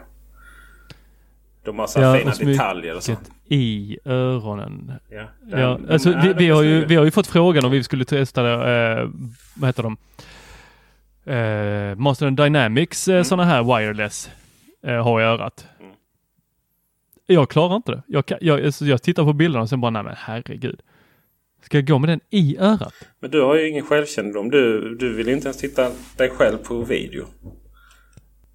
[1.63, 3.11] De har så här fina detaljer och så.
[3.47, 4.91] I öronen.
[5.09, 7.83] Ja, Ja, de alltså vi, vi, har ju, vi har ju fått frågan om vi
[7.83, 9.09] skulle testa det, eh,
[9.55, 9.97] vad heter de?
[11.25, 14.29] Eh, Master Dynamics eh, sådana här wireless
[14.83, 15.67] eh, har i örat.
[15.79, 15.91] Mm.
[17.25, 18.01] Jag klarar inte det.
[18.07, 20.81] Jag, kan, jag, alltså, jag tittar på bilderna och sen bara, nej men herregud.
[21.65, 22.93] Ska jag gå med den i örat?
[23.19, 24.49] Men du har ju ingen självkännedom.
[24.49, 27.25] Du, du vill inte ens titta dig själv på video.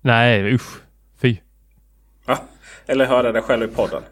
[0.01, 0.81] Nej, usch.
[1.23, 1.37] Fy.
[2.27, 2.39] Va?
[2.87, 4.03] Eller höra dig själv i podden.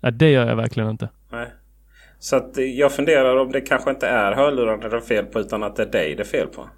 [0.00, 1.08] Ja, det gör jag verkligen inte.
[1.30, 1.48] Nej.
[2.18, 5.62] Så att jag funderar om det kanske inte är hörlurarna det är fel på utan
[5.62, 6.68] att det är dig det är fel på.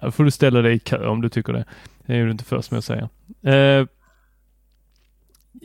[0.00, 1.64] Då får du ställa dig i kö om du tycker det.
[2.06, 3.08] Det är du inte först med att säga.
[3.42, 3.86] Eh,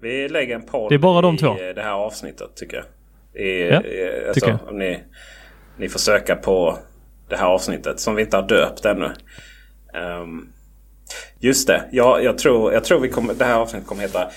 [0.00, 1.54] Vi lägger en poll Det är bara de i två.
[1.54, 2.84] det här avsnittet tycker jag.
[3.42, 4.58] I, Ja, alltså, tycker jag.
[4.68, 5.00] Om ni,
[5.76, 6.78] ni får söka på
[7.30, 9.12] det här avsnittet som vi inte har döpt ännu.
[9.94, 10.48] Ehm,
[11.38, 11.84] just det.
[11.92, 14.30] Jag, jag, tror, jag tror vi kommer, det här avsnittet kommer heta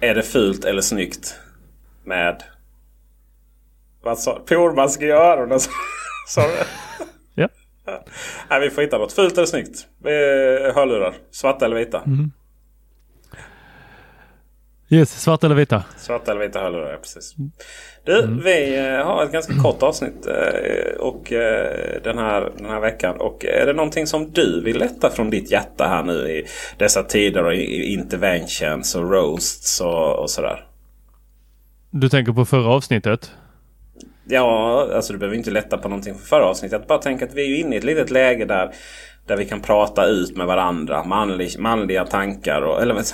[0.00, 1.36] Är det fult eller snyggt?
[2.04, 2.42] Med
[4.02, 5.60] vad sa Pormask i öronen.
[6.28, 6.54] Sa du?
[7.34, 7.48] Ja.
[8.50, 9.12] Nej, vi får hitta något.
[9.12, 9.86] Fult eller snyggt?
[10.74, 11.14] Hörlurar.
[11.30, 12.02] Svarta eller vita?
[12.06, 12.32] Mm.
[14.88, 15.84] Yes, svarta eller vita?
[15.96, 17.34] Svarta eller vita hörlurar, ja, precis.
[18.04, 18.40] Du, mm.
[18.44, 23.16] vi eh, har ett ganska kort avsnitt eh, och, eh, den, här, den här veckan.
[23.20, 26.46] Och är det någonting som du vill lätta från ditt hjärta här nu i
[26.78, 30.66] dessa tider och interventions och roasts och, och sådär?
[31.90, 33.32] Du tänker på förra avsnittet?
[34.28, 36.88] Ja, alltså du behöver inte lätta på någonting för förra avsnittet.
[36.88, 38.74] Bara tänk att vi är inne i ett litet läge där,
[39.26, 41.04] där vi kan prata ut med varandra.
[41.04, 42.62] Manlig, manliga tankar.
[42.62, 43.06] Och, eller vad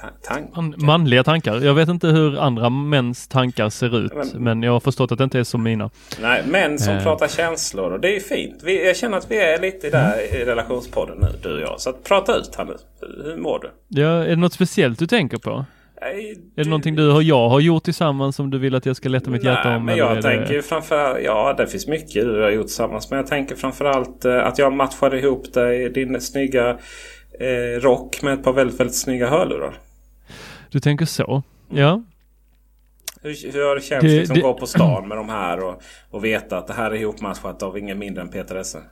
[0.00, 0.52] tankar?
[0.54, 0.86] tankar.
[0.86, 1.60] manliga tankar.
[1.60, 4.12] Jag vet inte hur andra mäns tankar ser ut.
[4.14, 5.90] Men, men jag har förstått att det inte är som mina.
[6.22, 7.02] Nej, män som eh.
[7.02, 7.92] pratar känslor.
[7.92, 8.62] Och det är fint.
[8.64, 10.42] Vi, jag känner att vi är lite där mm.
[10.42, 11.80] i relationspodden nu, du och jag.
[11.80, 12.76] Så att prata ut här nu.
[13.24, 14.00] Hur mår du?
[14.00, 15.64] Ja, är det något speciellt du tänker på?
[16.00, 16.60] Nej, du...
[16.60, 19.08] Är det någonting du och jag har gjort tillsammans som du vill att jag ska
[19.08, 19.84] lätta mitt Nej, hjärta om?
[19.84, 20.62] men jag tänker det...
[20.62, 21.24] framförallt...
[21.24, 23.10] Ja, det finns mycket du har gjort tillsammans.
[23.10, 26.70] Men jag tänker framförallt eh, att jag matchade ihop dig, din snygga
[27.40, 29.74] eh, rock med ett par väldigt, väldigt snygga hörlurar.
[30.70, 31.42] Du tänker så?
[31.68, 32.02] Ja.
[33.22, 36.24] Hur, hur har det känts att liksom, gå på stan med de här och, och
[36.24, 38.82] veta att det här är ihopmatchat av ingen mindre än Peter Esse?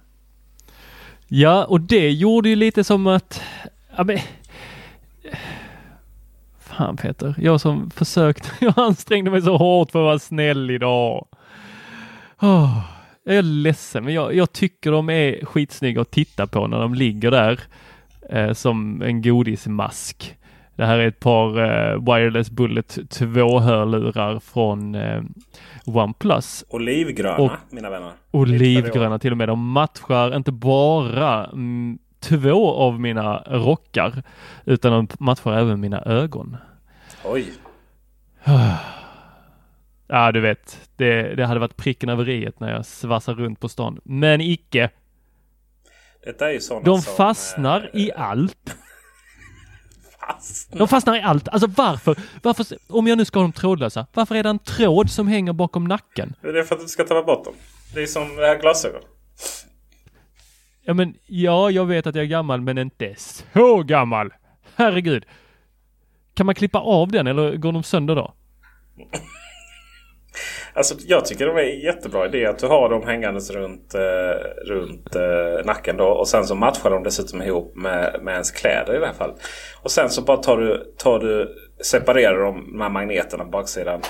[1.28, 3.42] Ja, och det gjorde ju lite som att...
[3.96, 4.18] Ja, men,
[6.58, 11.28] fan Peter, jag som försökt, jag ansträngde mig så hårt för att vara snäll idag.
[12.40, 12.80] Oh,
[13.24, 16.94] jag är ledsen, men jag, jag, tycker de är skitsnygga att titta på när de
[16.94, 17.60] ligger där
[18.30, 20.37] eh, som en godismask.
[20.78, 25.22] Det här är ett par eh, Wireless Bullet 2-hörlurar från eh,
[25.86, 26.64] OnePlus.
[26.68, 28.12] Olivgröna, och, mina vänner.
[28.30, 29.48] Olivgröna till och med.
[29.48, 34.22] De matchar inte bara mm, två av mina rockar,
[34.64, 36.56] utan de matchar även mina ögon.
[37.24, 37.52] Oj.
[40.10, 43.68] Ja, du vet, det, det hade varit pricken över i när jag svassar runt på
[43.68, 44.00] stan.
[44.04, 44.90] Men icke.
[46.24, 48.76] Detta är ju sådana De fastnar som, i allt.
[50.70, 51.48] De fastnar i allt.
[51.48, 52.16] Alltså varför?
[52.42, 52.66] Varför?
[52.88, 55.84] Om jag nu ska ha dem trådlösa, varför är det en tråd som hänger bakom
[55.84, 56.34] nacken?
[56.42, 57.54] Det är för att du ska ta bort dem.
[57.94, 59.02] Det är som det här glasögon.
[60.82, 64.32] Ja men, ja jag vet att jag är gammal men inte så gammal.
[64.76, 65.24] Herregud.
[66.34, 68.34] Kan man klippa av den eller går de sönder då?
[70.72, 74.66] Alltså, jag tycker det är en jättebra idé att du har dem hängandes runt, eh,
[74.66, 75.96] runt eh, nacken.
[75.96, 79.14] Då, och sen så matchar de dessutom ihop med, med ens kläder i det här
[79.14, 79.36] fallet.
[79.82, 84.00] Och sen så bara tar du, tar du separerar de de här magneterna på baksidan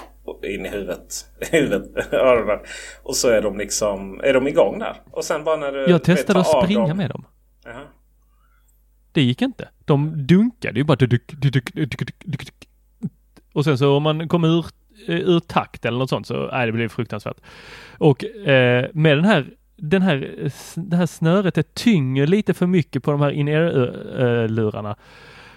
[0.44, 1.26] in i huvudet.
[1.52, 2.58] huvudet öronen.
[3.02, 5.02] Och så är de liksom är de igång där.
[5.10, 6.96] Och sen bara när du Jag testade att springa dem.
[6.96, 7.24] med dem.
[7.66, 7.86] Uh -huh.
[9.12, 9.68] Det gick inte.
[9.84, 10.98] De dunkade ju bara.
[13.52, 14.66] Och sen så om man kom ur
[15.06, 17.36] ur takt eller något sånt så, nej det blir fruktansvärt.
[17.98, 23.02] Och eh, med den här den här, det här snöret det tynger lite för mycket
[23.02, 24.96] på de här in-ear-lurarna.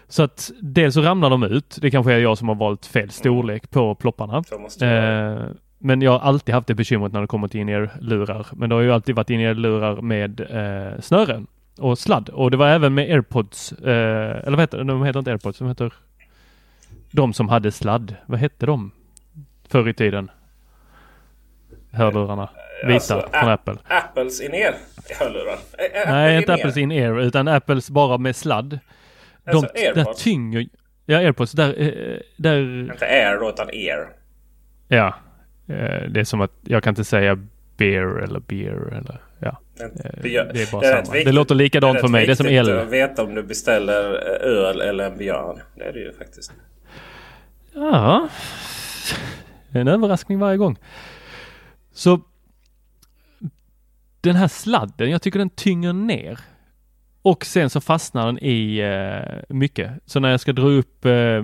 [0.08, 1.78] Så att dels så ramlar de ut.
[1.82, 4.44] Det kanske är jag som har valt fel storlek på plopparna.
[4.82, 5.44] Eh,
[5.78, 8.48] men jag har alltid haft det bekymret när det kommer till in-ear-lurar.
[8.54, 11.48] Men det har ju alltid varit in-ear-lurar med eh, snören
[11.80, 12.30] och sladd.
[12.30, 14.84] Och det var även med airpods, eh, eller vad heter det?
[14.84, 15.94] De heter inte airpods, de heter
[17.12, 18.16] de som hade sladd.
[18.26, 18.92] Vad hette de?
[19.72, 20.32] Förr i tiden.
[21.92, 22.50] Hörlurarna.
[22.84, 23.76] Vita alltså, från Apple.
[23.88, 24.76] Apples in-ear
[25.20, 25.58] hörlurar?
[26.06, 28.80] Nej, inte Apples in-ear utan Apples bara med sladd.
[29.46, 30.06] Alltså De Airpods?
[30.06, 30.68] där tynger...
[31.06, 31.52] Ja, Airpods.
[31.52, 31.82] Där...
[31.82, 32.82] Eh, där...
[32.82, 34.10] Inte air då utan ear.
[34.88, 35.16] Ja.
[35.68, 39.58] Eh, det är som att jag kan inte säga beer eller beer eller ja.
[39.80, 39.86] Eh,
[40.24, 41.14] det är bara det är samma.
[41.14, 42.26] Viktigt, det låter likadant det för mig.
[42.26, 42.80] Det är som el.
[42.80, 44.04] att veta om du beställer
[44.42, 45.62] öl eller en björn.
[45.76, 46.54] Det är det ju faktiskt.
[47.74, 48.30] Ja
[49.80, 50.78] en överraskning varje gång.
[51.92, 52.22] Så
[54.22, 56.40] den här sladden, jag tycker den tynger ner.
[57.22, 59.92] Och sen så fastnar den i eh, mycket.
[60.06, 61.44] Så när jag ska dra upp eh,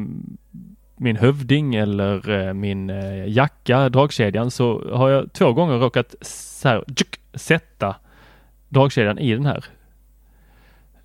[0.98, 6.70] min hövding eller eh, min eh, jacka, dragkedjan, så har jag två gånger råkat så
[6.70, 7.96] här, tjuk, sätta
[8.70, 9.66] dragkedjan i den här.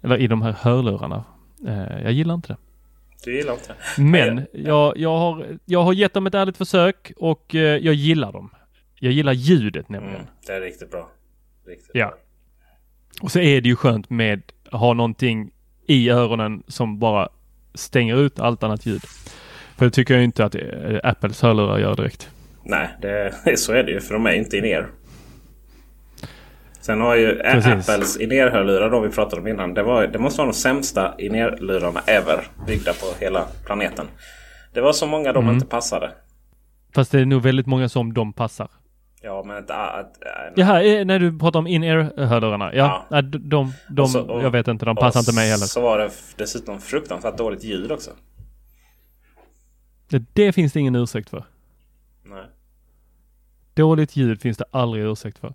[0.02, 1.24] Eller i de här hörlurarna.
[1.66, 2.56] Eh, jag gillar inte det.
[3.24, 7.54] Du gillar inte Men jag, jag, har, jag har gett dem ett ärligt försök och
[7.54, 8.50] eh, jag gillar dem.
[9.00, 10.16] Jag gillar ljudet nämligen.
[10.16, 11.11] Mm, det är riktigt bra.
[11.66, 12.06] Riktigt ja.
[12.06, 12.16] Bra.
[13.22, 15.50] Och så är det ju skönt med att ha någonting
[15.87, 17.28] i öronen som bara
[17.74, 19.03] stänger ut allt annat ljud.
[19.76, 22.30] För det tycker jag inte att eh, Apples hörlurar gör direkt.
[22.64, 24.88] Nej, det, så är det ju för de är inte in er.
[26.83, 27.89] Sen har ju Precis.
[27.89, 29.74] Apples in-ear-hörlurar då vi pratade om innan.
[29.74, 32.47] Det, var, det måste vara de sämsta in-ear-lurarna ever.
[32.66, 34.07] Byggda på hela planeten.
[34.72, 35.55] Det var så många de mm.
[35.55, 36.11] inte passade.
[36.95, 38.68] Fast det är nog väldigt många som de passar.
[39.22, 39.57] Ja, men...
[39.57, 40.07] Äh, äh,
[40.57, 42.74] Jaha, eh, när du pratar om in-ear-hörlurarna.
[42.74, 43.22] Ja, ja.
[43.22, 45.66] de, de, de så, och, jag vet inte, de passar inte mig heller.
[45.66, 48.11] Så var det dessutom fruktansvärt dåligt ljud också.
[50.09, 51.45] Det, det finns det ingen ursäkt för.
[52.24, 52.45] Nej.
[53.74, 55.55] Dåligt ljud finns det aldrig ursäkt för.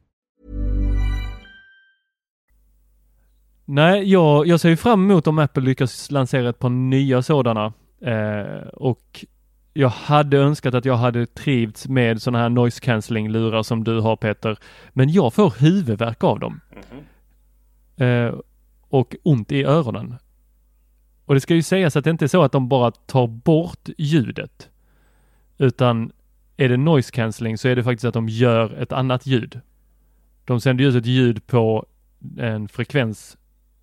[3.73, 7.73] Nej, jag, jag ser ju fram emot om Apple lyckas lansera ett par nya sådana.
[8.01, 9.25] Eh, och
[9.73, 13.99] jag hade önskat att jag hade trivts med sådana här noise cancelling lurar som du
[13.99, 14.57] har Peter.
[14.89, 16.61] Men jag får huvudvärk av dem.
[17.97, 18.33] Eh,
[18.89, 20.15] och ont i öronen.
[21.25, 23.89] Och det ska ju sägas att det inte är så att de bara tar bort
[23.97, 24.69] ljudet.
[25.57, 26.11] Utan
[26.57, 29.61] är det noise cancelling så är det faktiskt att de gör ett annat ljud.
[30.45, 31.85] De sänder ut ett ljud på
[32.37, 33.37] en frekvens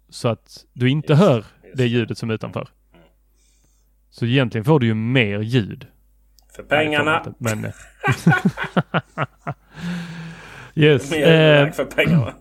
[0.09, 1.45] så att du inte Just, hör
[1.75, 2.69] det ljudet som är utanför.
[4.11, 5.87] Så egentligen får du ju mer ljud.
[6.57, 7.19] För pengarna.
[7.27, 7.65] inte, Men...
[10.75, 11.11] yes.
[11.11, 12.35] Mer Eh, för pengarna.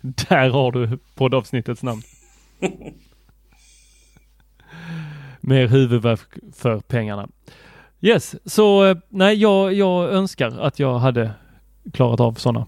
[0.00, 2.02] där har du poddavsnittets namn.
[5.40, 7.28] Mer huvudvärk för pengarna.
[8.00, 11.30] Yes, så eh, nej, jag, jag önskar att jag hade
[11.92, 12.66] klarat av sådana.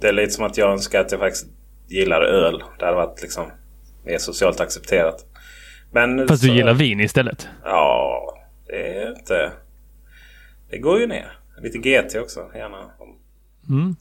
[0.00, 1.46] Det är lite som att jag önskar att jag faktiskt
[1.90, 2.62] gillar öl.
[2.78, 3.50] Det hade varit liksom
[4.04, 5.26] mer socialt accepterat.
[5.92, 7.48] Men Fast så- du gillar vin istället.
[7.64, 9.52] Ja, det är inte...
[10.70, 11.32] Det går ju ner.
[11.62, 12.90] Lite GT också gärna.
[13.68, 13.96] Mm.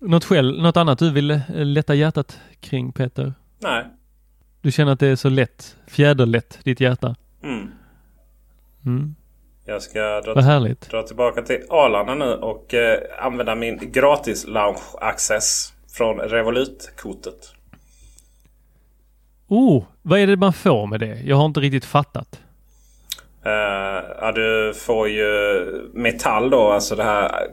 [0.00, 3.34] Något, själv, något annat du vill eh, lätta hjärtat kring Peter?
[3.58, 3.84] Nej.
[4.62, 7.16] Du känner att det är så lätt, fjäderlätt, ditt hjärta?
[7.42, 7.68] Mm.
[8.86, 9.14] Mm.
[9.64, 10.34] Jag ska dra,
[10.90, 17.54] dra tillbaka till Arlanda nu och eh, använda min gratis lounge access från Revolut-kortet.
[19.48, 21.20] Oh, vad är det man får med det?
[21.24, 22.40] Jag har inte riktigt fattat.
[23.44, 27.46] Eh, ja, du får ju Metall då, alltså det här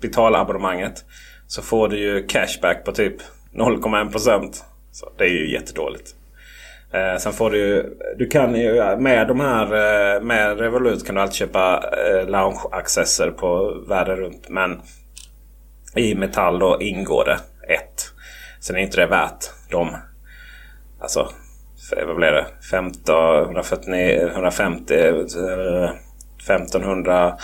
[0.00, 1.04] betalabonnemanget.
[1.46, 3.16] Så får du ju cashback på typ
[3.52, 4.64] 0,1 procent.
[4.92, 6.14] Så det är ju jättedåligt.
[6.92, 11.14] Eh, sen får du ju, du kan ju med de här eh, med Revolut kan
[11.14, 14.48] du alltid köpa eh, lounge-accesser på världen runt.
[14.48, 14.80] Men
[15.96, 17.38] i Metall då ingår det
[17.68, 18.12] ett.
[18.60, 19.96] Sen är inte det värt de
[21.00, 21.30] Alltså,
[22.06, 22.46] vad blev det?
[22.70, 24.94] 15, 149, 150,
[26.44, 27.38] 1500,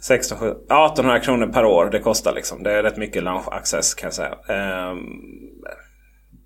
[0.00, 1.88] 16, 1800 kronor per år.
[1.92, 2.62] Det kostar liksom.
[2.62, 4.34] Det är rätt mycket lounge access kan jag säga.
[4.90, 5.22] Um,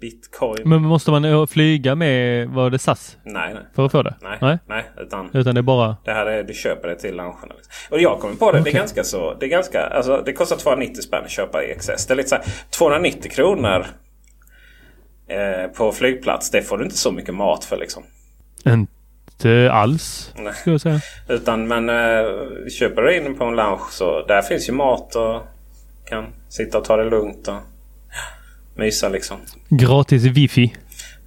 [0.02, 0.62] Bitcoin?
[0.64, 3.16] Men måste man flyga med, var det SAS?
[3.24, 3.62] Nej, nej.
[3.74, 4.14] För att få det?
[4.20, 4.58] Nej, Nej.
[4.66, 4.84] nej.
[5.00, 5.96] Utan Utan det är bara...
[6.04, 7.50] det här är, du köper det till loungen.
[7.56, 7.72] Liksom.
[7.90, 8.58] Och jag kommer på det.
[8.58, 8.72] Det Okej.
[8.72, 9.34] är ganska så.
[9.34, 12.06] Det är ganska, alltså det kostar 290 spänn att köpa i XS.
[12.06, 13.86] Det är lite så här, 290 kronor
[15.28, 16.50] eh, på flygplats.
[16.50, 18.02] Det får du inte så mycket mat för liksom.
[18.66, 20.54] Inte alls, Nej.
[20.54, 21.00] skulle jag säga.
[21.28, 22.24] Utan men eh,
[22.78, 25.42] köper du in på en lounge så där finns ju mat och
[26.06, 27.54] kan sitta och ta det lugnt och
[28.74, 29.36] mysa liksom.
[29.68, 30.74] Gratis wifi.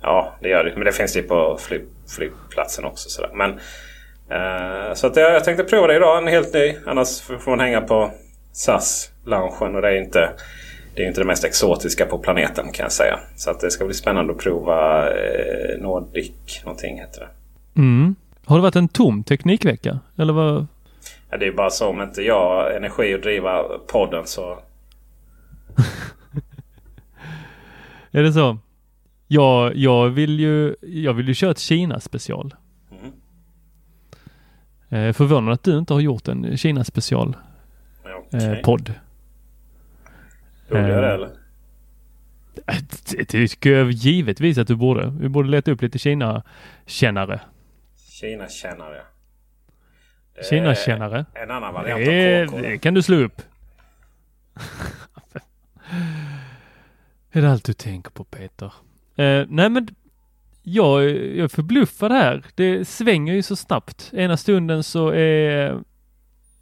[0.02, 0.74] Ja, det gör det.
[0.76, 1.82] Men det finns ju på flyg,
[2.16, 3.10] flygplatsen också.
[3.10, 3.32] Sådär.
[3.34, 3.52] Men,
[4.30, 6.18] eh, så att jag, jag tänkte prova det idag.
[6.18, 6.76] En helt ny.
[6.86, 8.12] Annars får man hänga på
[8.52, 9.76] SAS-loungen.
[9.76, 10.30] Och det är inte
[10.96, 13.20] det, är inte det mest exotiska på planeten kan jag säga.
[13.36, 17.30] Så att det ska bli spännande att prova eh, Nordic någonting heter det.
[17.82, 18.16] Mm.
[18.46, 20.00] Har det varit en tom teknikvecka?
[20.18, 20.68] Eller vad?
[21.30, 24.60] Ja, det är bara så om inte jag energi att driva podden så...
[28.16, 28.58] Är det så?
[29.28, 32.56] Jag, jag vill ju, jag vill ju köra ett Kina special.
[32.92, 33.12] Mm.
[34.90, 37.38] Eh, förvånad att du inte har gjort en Kina special
[38.04, 38.46] Ja, okej.
[38.46, 38.94] eh, podd.
[40.70, 41.30] Borde jag det eh, eller?
[42.68, 42.76] Eh,
[43.18, 45.14] Det tycker jag givetvis att du borde.
[45.20, 47.40] Vi borde leta upp lite Kina-kännare.
[48.10, 48.98] Kina-kännare.
[50.36, 51.26] Eh, Kina-kännare.
[51.34, 52.68] En annan variant av KK.
[52.70, 53.42] det kan du slå upp.
[57.36, 58.74] är det allt du tänker på Peter?
[59.16, 59.88] Eh, nej men
[60.64, 62.46] jag, jag är förbluffad här.
[62.56, 64.12] Det svänger ju så snabbt.
[64.14, 65.80] Ena stunden så är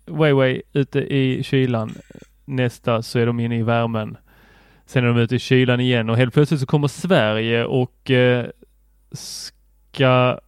[0.06, 1.94] Weiwei ute i kylan.
[2.46, 4.18] Nästa så är de inne i värmen.
[4.86, 8.46] Sen är de ute i kylan igen och helt plötsligt så kommer Sverige och eh,
[9.12, 10.40] ska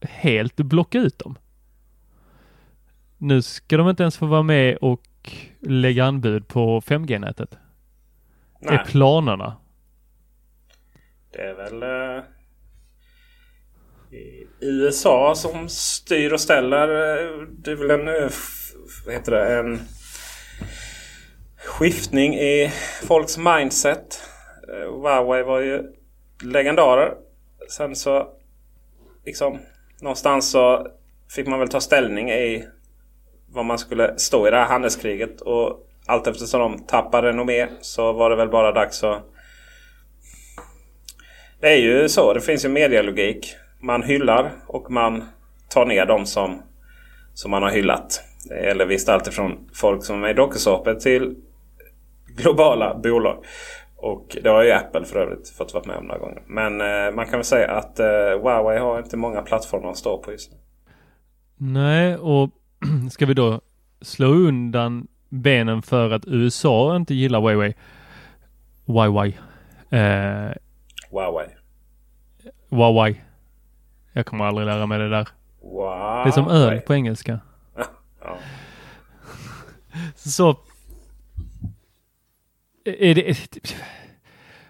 [0.00, 1.38] helt blocka ut dem.
[3.18, 5.02] Nu ska de inte ens få vara med och
[5.60, 7.58] lägga anbud på 5G-nätet.
[8.60, 9.56] Det är planerna.
[11.34, 12.24] Det är väl eh,
[14.60, 16.88] USA som styr och ställer.
[16.88, 18.30] Eh, det är väl en, eh,
[19.06, 19.80] vad heter det, en
[21.56, 22.72] skiftning i
[23.02, 24.20] folks mindset.
[24.68, 25.82] Eh, Huawei var ju
[26.44, 27.14] legendarer.
[27.70, 28.28] Sen så
[29.24, 29.58] liksom
[30.00, 30.86] någonstans så
[31.34, 32.68] fick man väl ta ställning i
[33.48, 35.40] vad man skulle stå i det här handelskriget.
[35.40, 39.33] Och allt eftersom de tappade renommé så var det väl bara dags att...
[41.64, 42.32] Det är ju så.
[42.32, 43.54] Det finns ju medialogik.
[43.80, 45.24] Man hyllar och man
[45.68, 46.62] tar ner dem som,
[47.34, 48.22] som man har hyllat.
[48.48, 51.36] Det gäller visst alltifrån folk som är i dokusåpor till
[52.36, 53.44] globala bolag.
[53.96, 56.42] Och det har ju Apple för övrigt fått vara med om några gånger.
[56.46, 58.06] Men eh, man kan väl säga att eh,
[58.42, 60.58] Huawei har inte många plattformar att stå på just nu.
[61.56, 62.50] Nej, och
[63.10, 63.60] ska vi då
[64.00, 67.74] slå undan benen för att USA inte gillar Huawei?
[68.86, 69.38] Huawei.
[69.90, 70.52] Eh,
[71.10, 71.46] Huawei.
[72.74, 73.20] Huawei.
[74.12, 75.28] Jag kommer aldrig lära mig det där.
[75.62, 76.24] Wow.
[76.24, 77.40] Det är som öl på engelska.
[78.26, 78.38] Ja.
[80.14, 80.56] Så
[82.84, 83.64] är det,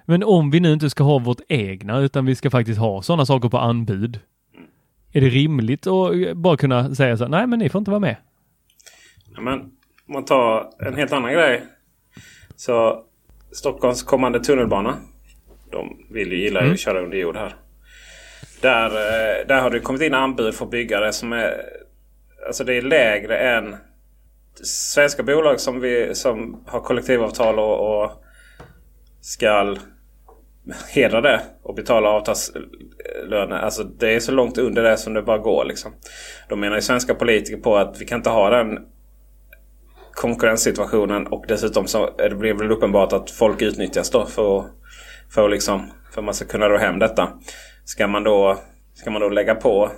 [0.05, 3.27] men om vi nu inte ska ha vårt egna utan vi ska faktiskt ha sådana
[3.27, 4.21] saker på anbud.
[5.13, 8.01] Är det rimligt att bara kunna säga så här, nej men ni får inte vara
[8.01, 8.17] med.
[9.35, 9.71] Ja, men om
[10.13, 11.63] man tar en helt annan grej.
[12.57, 13.03] Så
[13.53, 14.97] Stockholms kommande tunnelbana.
[15.71, 16.73] De vill ju gilla Mm.
[16.73, 17.57] att köra under jord här.
[18.65, 21.65] Där, eh, där har det kommit in anbud för byggare som är...
[22.47, 23.77] Alltså det är lägre än
[24.63, 28.11] svenska bolag som, vi, som har kollektivavtal och, och
[29.21, 29.77] ska
[30.89, 33.57] hedra det och betala avtalslöner.
[33.57, 35.65] Alltså det är så långt under det som det bara går.
[35.65, 35.93] Liksom.
[36.49, 38.79] De menar ju svenska politiker på att vi kan inte ha den
[40.13, 44.65] konkurrenssituationen och dessutom så är det blir väl uppenbart att folk utnyttjas då för,
[45.35, 47.29] för, liksom, för att man ska kunna dra hem detta.
[47.85, 48.59] Ska man, då,
[48.95, 49.91] ska man då lägga på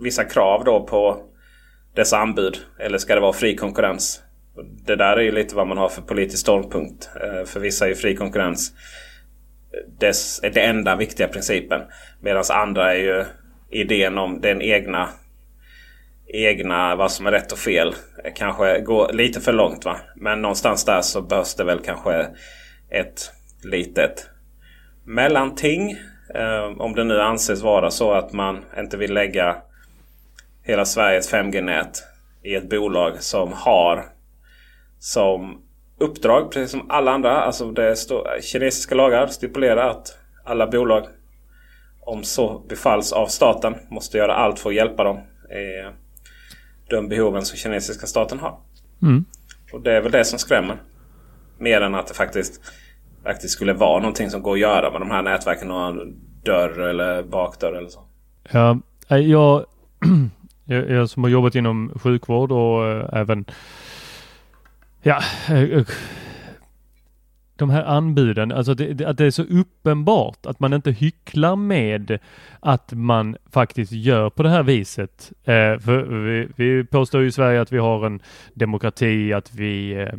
[0.00, 1.22] vissa krav då på
[1.94, 2.58] dessa anbud?
[2.78, 4.22] Eller ska det vara fri konkurrens?
[4.86, 7.10] Det där är ju lite vad man har för politisk ståndpunkt.
[7.22, 8.72] Eh, för vissa är ju fri konkurrens
[9.98, 11.80] dess, är den enda viktiga principen.
[12.20, 13.24] Medan andra är ju
[13.70, 15.08] idén om den egna
[16.28, 17.94] egna vad som är rätt och fel.
[18.24, 19.96] Eh, kanske går lite för långt va.
[20.16, 22.26] Men någonstans där så behövs det väl kanske
[22.90, 23.32] ett
[23.64, 24.30] litet
[25.04, 25.96] mellanting.
[26.34, 29.56] Eh, om det nu anses vara så att man inte vill lägga
[30.62, 32.02] hela Sveriges 5G-nät
[32.42, 34.04] i ett bolag som har
[34.98, 35.62] som
[35.98, 37.40] uppdrag, precis som alla andra.
[37.40, 41.06] Alltså det står, kinesiska lagar stipulerar att alla bolag,
[42.00, 45.16] om så befalls av staten, måste göra allt för att hjälpa dem
[45.50, 45.92] i
[46.90, 48.58] de behoven som kinesiska staten har.
[49.02, 49.24] Mm.
[49.72, 50.76] Och det är väl det som skrämmer.
[51.58, 52.60] Mer än att det faktiskt,
[53.26, 55.68] faktiskt skulle vara någonting som går att göra med de här nätverken.
[55.68, 56.14] Någon
[56.44, 58.00] dörr eller bakdörr eller så.
[58.52, 59.64] Ja, eh, jag,
[60.64, 63.44] jag, jag som har jobbat inom sjukvård och eh, även
[65.02, 65.86] ja, eh,
[67.56, 71.56] de här anbuden, alltså det, det, att det är så uppenbart att man inte hycklar
[71.56, 72.18] med
[72.60, 75.32] att man faktiskt gör på det här viset.
[75.44, 78.20] Eh, för vi, vi påstår ju i Sverige att vi har en
[78.54, 80.12] demokrati, att vi eh,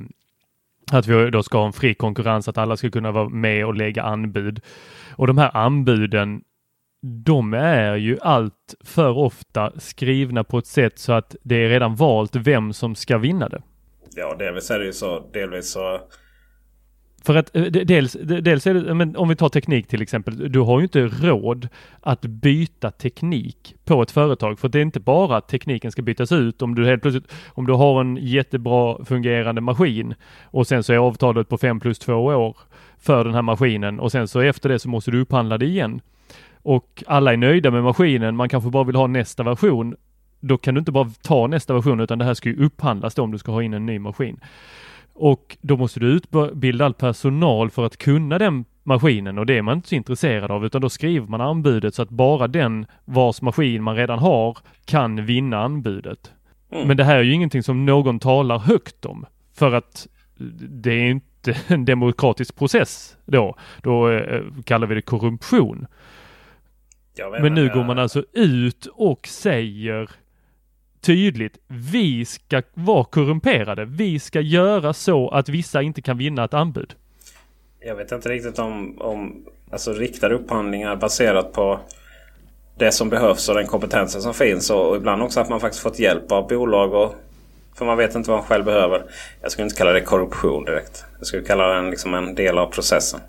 [0.91, 3.75] att vi då ska ha en fri konkurrens, att alla ska kunna vara med och
[3.75, 4.61] lägga anbud.
[5.11, 6.41] Och de här anbuden
[7.01, 11.95] de är ju allt för ofta skrivna på ett sätt så att det är redan
[11.95, 13.61] valt vem som ska vinna det.
[14.15, 15.29] Ja, delvis är det ju så.
[15.33, 15.99] Delvis så...
[17.24, 20.59] För att eh, dels, dels är det, men om vi tar teknik till exempel, du
[20.59, 21.68] har ju inte råd
[22.01, 24.59] att byta teknik på ett företag.
[24.59, 27.68] För det är inte bara att tekniken ska bytas ut om du helt plötsligt, om
[27.68, 32.13] du har en jättebra fungerande maskin och sen så är avtalet på 5 plus 2
[32.13, 32.57] år
[32.99, 36.01] för den här maskinen och sen så efter det så måste du upphandla det igen.
[36.61, 39.95] Och alla är nöjda med maskinen, man kanske bara vill ha nästa version.
[40.39, 43.24] Då kan du inte bara ta nästa version utan det här ska ju upphandlas då
[43.24, 44.39] om du ska ha in en ny maskin.
[45.20, 49.61] Och då måste du utbilda all personal för att kunna den maskinen och det är
[49.61, 53.41] man inte så intresserad av utan då skriver man anbudet så att bara den vars
[53.41, 56.32] maskin man redan har kan vinna anbudet.
[56.70, 60.07] Men det här är ju ingenting som någon talar högt om för att
[60.70, 63.55] det är inte en demokratisk process då.
[63.82, 65.88] Då eh, kallar vi det korruption.
[67.41, 70.09] Men nu går man alltså ut och säger
[71.02, 73.86] tydligt, vi ska vara korrumperade.
[73.86, 76.93] Vi ska göra så att vissa inte kan vinna ett anbud.
[77.80, 81.80] Jag vet inte riktigt om, om alltså riktade upphandlingar baserat på
[82.78, 84.70] det som behövs och den kompetensen som finns.
[84.70, 86.93] Och, ibland också att man faktiskt fått hjälp av bolag.
[86.93, 87.16] Och,
[87.76, 89.04] för man vet inte vad man själv behöver.
[89.41, 91.06] Jag skulle inte kalla det korruption direkt.
[91.18, 93.20] Jag skulle kalla det liksom en del av processen.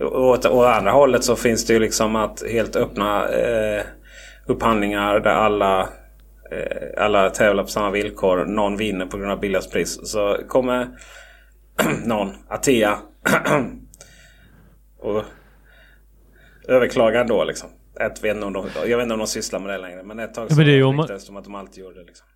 [0.00, 3.82] Och åt, åt andra hållet så finns det ju liksom att helt öppna eh,
[4.46, 5.88] upphandlingar där alla,
[6.96, 8.44] alla tävlar på samma villkor.
[8.44, 10.10] Någon vinner på grund av billigast pris.
[10.10, 10.88] Så kommer
[12.06, 12.98] någon, Atea,
[14.98, 15.24] och
[16.68, 17.70] överklaga ändå liksom.
[18.00, 20.02] Ett, vet inte om de, jag vet inte om de sysslar med det längre.
[20.02, 21.20] Men ett tag så ja, det man...
[21.20, 22.06] som att de alltid gjorde det.
[22.06, 22.26] Liksom.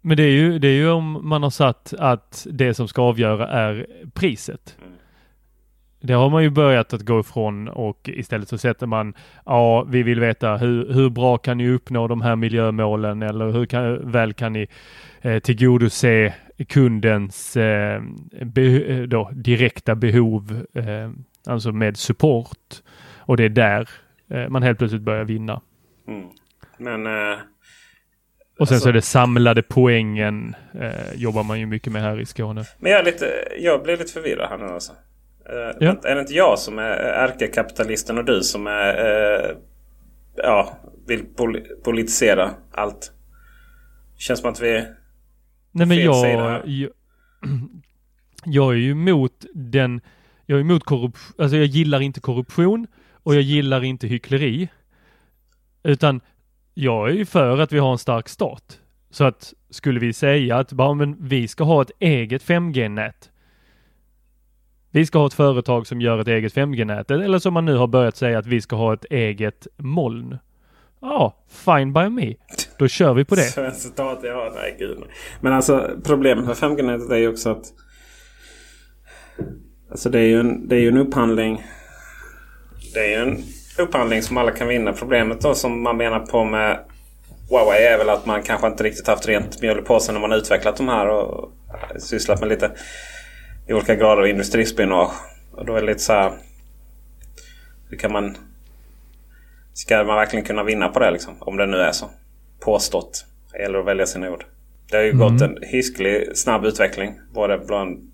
[0.00, 3.02] Men det är, ju, det är ju om man har satt att det som ska
[3.02, 4.76] avgöra är priset.
[4.78, 4.92] Mm.
[6.00, 9.14] Det har man ju börjat att gå ifrån och istället så sätter man,
[9.46, 13.66] ja, vi vill veta hur, hur bra kan ni uppnå de här miljömålen eller hur
[13.66, 14.66] kan, väl kan ni
[15.20, 16.34] eh, tillgodose
[16.68, 18.02] kundens eh,
[18.44, 21.10] be, då, direkta behov, eh,
[21.46, 22.82] alltså med support.
[23.18, 23.88] Och det är där
[24.30, 25.60] eh, man helt plötsligt börjar vinna.
[26.08, 26.26] Mm.
[26.78, 27.38] Men eh,
[28.58, 32.20] och sen alltså, så är det samlade poängen eh, jobbar man ju mycket med här
[32.20, 32.64] i Skåne.
[32.78, 33.26] Men jag, är lite,
[33.58, 34.92] jag blir lite förvirrad här nu alltså.
[35.80, 35.96] Ja.
[36.04, 39.56] Är det inte jag som är ärkekapitalisten och du som är, eh,
[40.36, 43.12] ja, vill pol politisera allt?
[44.16, 44.96] Känns som att vi är
[45.72, 46.90] Nej men jag, jag,
[48.44, 50.00] jag är ju emot den,
[50.46, 54.68] jag är emot korruption, alltså jag gillar inte korruption och jag gillar inte hyckleri.
[55.82, 56.20] Utan
[56.74, 58.80] jag är ju för att vi har en stark stat.
[59.10, 63.29] Så att skulle vi säga att bara, men vi ska ha ett eget 5G-nät.
[64.90, 67.86] Vi ska ha ett företag som gör ett eget 5G-nät eller som man nu har
[67.86, 70.38] börjat säga att vi ska ha ett eget moln.
[71.00, 71.34] Ja,
[71.64, 72.34] fine by me.
[72.78, 73.42] Då kör vi på det.
[73.74, 74.98] Citat, ja, nej gud.
[75.40, 77.64] Men alltså problemet med 5G-nätet är ju också att
[79.90, 81.62] Alltså det är ju en, det är ju en upphandling.
[82.94, 83.44] Det är ju en
[83.78, 84.92] upphandling som alla kan vinna.
[84.92, 86.78] Problemet då som man menar på med
[87.50, 90.32] Huawei är väl att man kanske inte riktigt haft rent mjöl i påsen när man
[90.32, 92.70] utvecklat de här och äh, sysslat med lite
[93.70, 95.14] i olika grader av industrispionage.
[95.52, 96.32] Och då är det lite så här.
[97.88, 98.36] Hur kan man...
[99.72, 101.34] Ska man verkligen kunna vinna på det liksom?
[101.40, 102.10] Om det nu är så.
[102.60, 103.24] Påstått.
[103.52, 104.44] Det gäller att välja sina ord.
[104.90, 105.18] Det har ju mm.
[105.18, 107.20] gått en hisklig snabb utveckling.
[107.32, 108.12] Både bland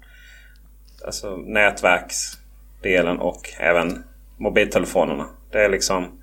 [1.04, 4.04] alltså, nätverksdelen och även
[4.36, 5.26] mobiltelefonerna.
[5.52, 6.20] Det är liksom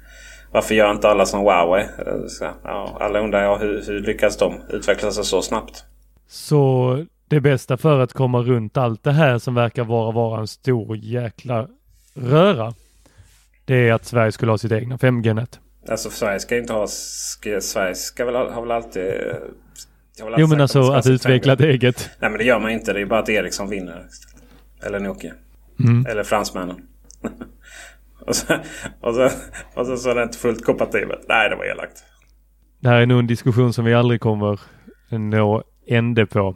[0.51, 1.85] varför gör inte alla som Huawei?
[2.27, 5.85] Så, ja, alla undrar ja, hur, hur lyckas de utveckla sig så snabbt?
[6.27, 10.47] Så det bästa för att komma runt allt det här som verkar vara, vara en
[10.47, 11.67] stor jäkla
[12.13, 12.73] röra.
[13.65, 15.59] Det är att Sverige skulle ha sitt egna 5G-nät.
[15.89, 16.87] Alltså Sverige ska inte ha...
[16.87, 19.03] Ska, Sverige ska väl, ha väl alltid...
[20.23, 22.09] Väl jo men alltså att utveckla ett eget.
[22.19, 22.93] Nej men det gör man inte.
[22.93, 24.05] Det är bara att Ericsson vinner.
[24.85, 25.33] Eller Nokia.
[25.79, 26.05] Mm.
[26.05, 26.75] Eller fransmännen.
[28.19, 28.53] och, så,
[29.01, 29.29] och, så,
[29.73, 31.25] och så, så är det inte fullt kompatibelt.
[31.29, 32.03] Nej det var elakt.
[32.79, 34.59] Det här är nog en diskussion som vi aldrig kommer
[35.09, 36.55] nå ände på.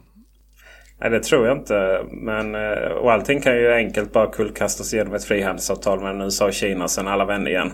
[1.00, 2.04] Nej det tror jag inte.
[2.10, 6.52] Men, eh, och allting kan ju enkelt bara kullkastas genom ett frihandelsavtal mellan USA och
[6.52, 6.88] Kina.
[6.88, 7.72] Sen alla vänner igen.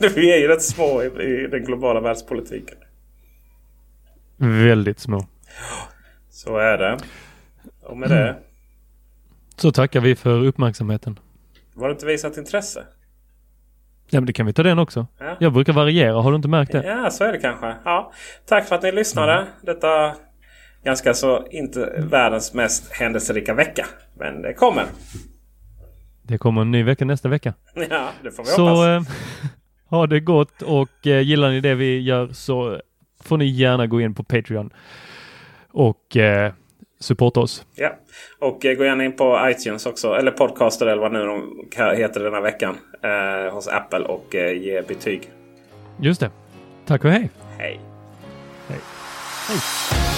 [0.14, 2.78] Vi är ju rätt små i, i den globala världspolitiken.
[4.36, 5.26] Väldigt små.
[6.30, 6.98] Så är det.
[7.82, 8.36] Och med det.
[9.56, 11.18] Så tackar vi för uppmärksamheten.
[11.74, 12.84] Var det inte visat intresse?
[14.10, 15.06] Ja men det kan vi ta den också.
[15.18, 15.36] Ja.
[15.40, 16.84] Jag brukar variera, har du inte märkt det?
[16.86, 17.74] Ja så är det kanske.
[17.84, 18.12] Ja.
[18.46, 19.32] Tack för att ni lyssnade.
[19.32, 19.48] Mm.
[19.62, 20.14] Detta
[20.88, 23.86] ganska så inte världens mest händelserika vecka.
[24.18, 24.84] Men det kommer.
[26.22, 27.54] Det kommer en ny vecka nästa vecka.
[27.90, 28.78] Ja, det får vi så, hoppas.
[28.78, 29.02] Så eh,
[29.90, 32.80] ha det gott och eh, gillar ni det vi gör så
[33.22, 34.70] får ni gärna gå in på Patreon
[35.70, 36.52] och eh,
[37.00, 37.66] supporta oss.
[37.74, 37.96] Ja,
[38.38, 42.20] och eh, gå gärna in på iTunes också, eller Podcaster eller vad nu de heter
[42.20, 45.30] den här veckan eh, hos Apple och ge betyg.
[46.00, 46.30] Just det.
[46.86, 47.30] Tack och hej.
[47.58, 47.80] Hej.
[48.68, 48.78] Hej.
[49.48, 50.17] hej.